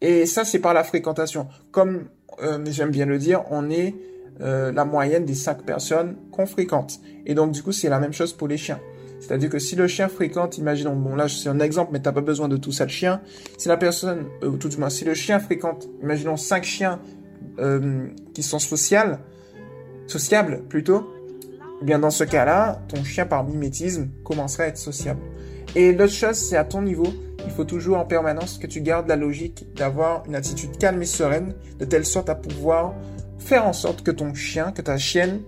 Et 0.00 0.26
ça, 0.26 0.44
c'est 0.44 0.58
par 0.58 0.74
la 0.74 0.82
fréquentation. 0.82 1.48
Comme 1.70 2.08
euh, 2.42 2.62
j'aime 2.66 2.90
bien 2.90 3.06
le 3.06 3.18
dire, 3.18 3.44
on 3.50 3.70
est 3.70 3.94
euh, 4.40 4.72
la 4.72 4.84
moyenne 4.84 5.24
des 5.24 5.34
cinq 5.34 5.62
personnes 5.62 6.16
qu'on 6.30 6.46
fréquente. 6.46 7.00
Et 7.24 7.34
donc, 7.34 7.52
du 7.52 7.62
coup, 7.62 7.72
c'est 7.72 7.88
la 7.88 7.98
même 7.98 8.12
chose 8.12 8.32
pour 8.32 8.48
les 8.48 8.56
chiens. 8.56 8.80
C'est-à-dire 9.20 9.48
que 9.48 9.58
si 9.58 9.76
le 9.76 9.86
chien 9.86 10.08
fréquente, 10.08 10.58
imaginons, 10.58 10.94
bon 10.94 11.16
là 11.16 11.26
c'est 11.28 11.48
un 11.48 11.60
exemple, 11.60 11.90
mais 11.92 12.00
t'as 12.00 12.12
pas 12.12 12.20
besoin 12.20 12.48
de 12.48 12.56
tout 12.56 12.72
ça 12.72 12.84
le 12.84 12.90
chien. 12.90 13.20
Si 13.58 13.68
la 13.68 13.76
personne, 13.76 14.26
euh, 14.42 14.48
ou 14.48 14.56
tout 14.56 14.68
du 14.68 14.76
moins, 14.76 14.90
si 14.90 15.04
le 15.04 15.14
chien 15.14 15.40
fréquente, 15.40 15.88
imaginons 16.02 16.36
cinq 16.36 16.64
chiens 16.64 17.00
euh, 17.58 18.08
qui 18.34 18.42
sont 18.42 18.58
sociales, 18.58 19.18
sociables 20.06 20.62
plutôt, 20.68 21.10
eh 21.80 21.84
bien 21.84 21.98
dans 21.98 22.10
ce 22.10 22.24
cas-là, 22.24 22.82
ton 22.88 23.02
chien 23.04 23.26
par 23.26 23.44
mimétisme 23.44 24.08
commencerait 24.24 24.64
à 24.64 24.68
être 24.68 24.78
sociable. 24.78 25.20
Et 25.74 25.92
l'autre 25.92 26.12
chose, 26.12 26.36
c'est 26.36 26.56
à 26.56 26.64
ton 26.64 26.82
niveau, 26.82 27.06
il 27.44 27.50
faut 27.50 27.64
toujours 27.64 27.98
en 27.98 28.04
permanence 28.04 28.58
que 28.58 28.66
tu 28.66 28.80
gardes 28.80 29.08
la 29.08 29.16
logique 29.16 29.66
d'avoir 29.74 30.24
une 30.26 30.34
attitude 30.34 30.76
calme 30.78 31.02
et 31.02 31.06
sereine, 31.06 31.54
de 31.78 31.84
telle 31.84 32.06
sorte 32.06 32.28
à 32.28 32.34
pouvoir 32.34 32.94
faire 33.38 33.66
en 33.66 33.72
sorte 33.72 34.02
que 34.02 34.10
ton 34.10 34.34
chien, 34.34 34.72
que 34.72 34.82
ta 34.82 34.98
chienne, 34.98 35.40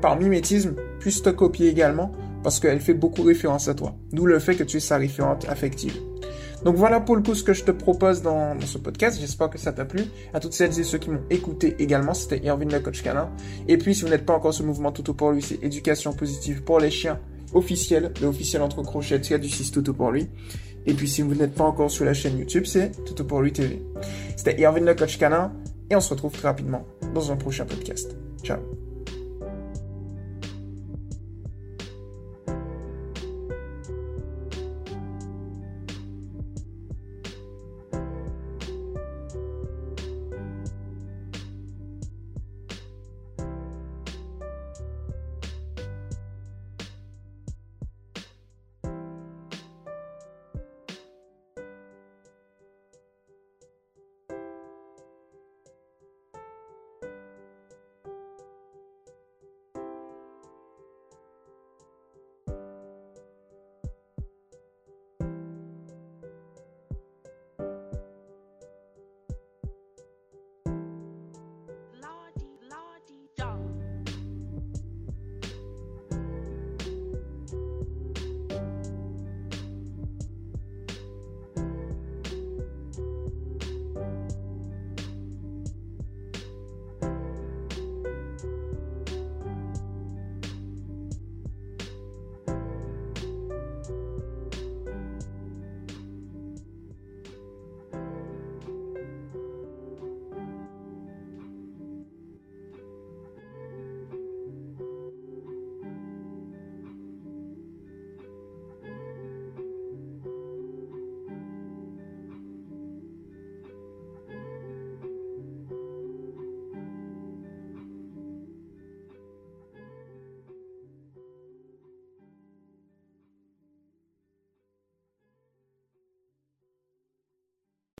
par 0.00 0.18
mimétisme, 0.18 0.74
puisse 0.98 1.22
te 1.22 1.30
copier 1.30 1.68
également, 1.68 2.12
parce 2.42 2.60
qu'elle 2.60 2.80
fait 2.80 2.94
beaucoup 2.94 3.22
référence 3.22 3.68
à 3.68 3.74
toi. 3.74 3.94
D'où 4.12 4.26
le 4.26 4.38
fait 4.38 4.54
que 4.54 4.64
tu 4.64 4.78
es 4.78 4.80
sa 4.80 4.96
référente 4.96 5.46
affective. 5.48 5.94
Donc 6.64 6.76
voilà 6.76 7.00
pour 7.00 7.16
le 7.16 7.22
coup 7.22 7.34
ce 7.34 7.42
que 7.42 7.54
je 7.54 7.64
te 7.64 7.70
propose 7.70 8.20
dans, 8.22 8.58
ce 8.60 8.78
podcast. 8.78 9.18
J'espère 9.18 9.48
que 9.48 9.58
ça 9.58 9.72
t'a 9.72 9.84
plu. 9.84 10.02
À 10.34 10.40
toutes 10.40 10.52
celles 10.52 10.78
et 10.78 10.84
ceux 10.84 10.98
qui 10.98 11.10
m'ont 11.10 11.22
écouté 11.30 11.76
également, 11.78 12.12
c'était 12.12 12.44
Irvine 12.44 12.70
le 12.70 12.80
coach 12.80 13.02
canin. 13.02 13.30
Et 13.66 13.78
puis 13.78 13.94
si 13.94 14.02
vous 14.02 14.08
n'êtes 14.08 14.26
pas 14.26 14.34
encore 14.34 14.52
ce 14.52 14.62
mouvement 14.62 14.92
Toto 14.92 15.14
pour 15.14 15.32
lui, 15.32 15.40
c'est 15.40 15.62
éducation 15.62 16.12
positive 16.12 16.62
pour 16.62 16.78
les 16.78 16.90
chiens 16.90 17.18
officiel, 17.54 18.12
le 18.20 18.28
officiel 18.28 18.62
entre 18.62 18.82
crochets, 18.82 19.16
il 19.16 19.30
y 19.30 19.34
a 19.34 19.38
du 19.38 19.48
6 19.48 19.72
Toto 19.72 19.92
pour 19.92 20.10
lui. 20.10 20.28
Et 20.86 20.94
puis 20.94 21.08
si 21.08 21.22
vous 21.22 21.34
n'êtes 21.34 21.54
pas 21.54 21.64
encore 21.64 21.90
sur 21.90 22.04
la 22.04 22.14
chaîne 22.14 22.38
YouTube, 22.38 22.64
c'est 22.66 22.92
Toto 23.04 23.24
pour 23.24 23.40
lui 23.40 23.52
TV. 23.52 23.82
C'était 24.36 24.60
Irvine 24.60 24.84
le 24.84 24.94
coach 24.94 25.18
canin 25.18 25.52
et 25.90 25.96
on 25.96 26.00
se 26.00 26.10
retrouve 26.10 26.32
très 26.32 26.48
rapidement 26.48 26.86
dans 27.14 27.30
un 27.32 27.36
prochain 27.36 27.64
podcast. 27.66 28.16
Ciao 28.42 28.79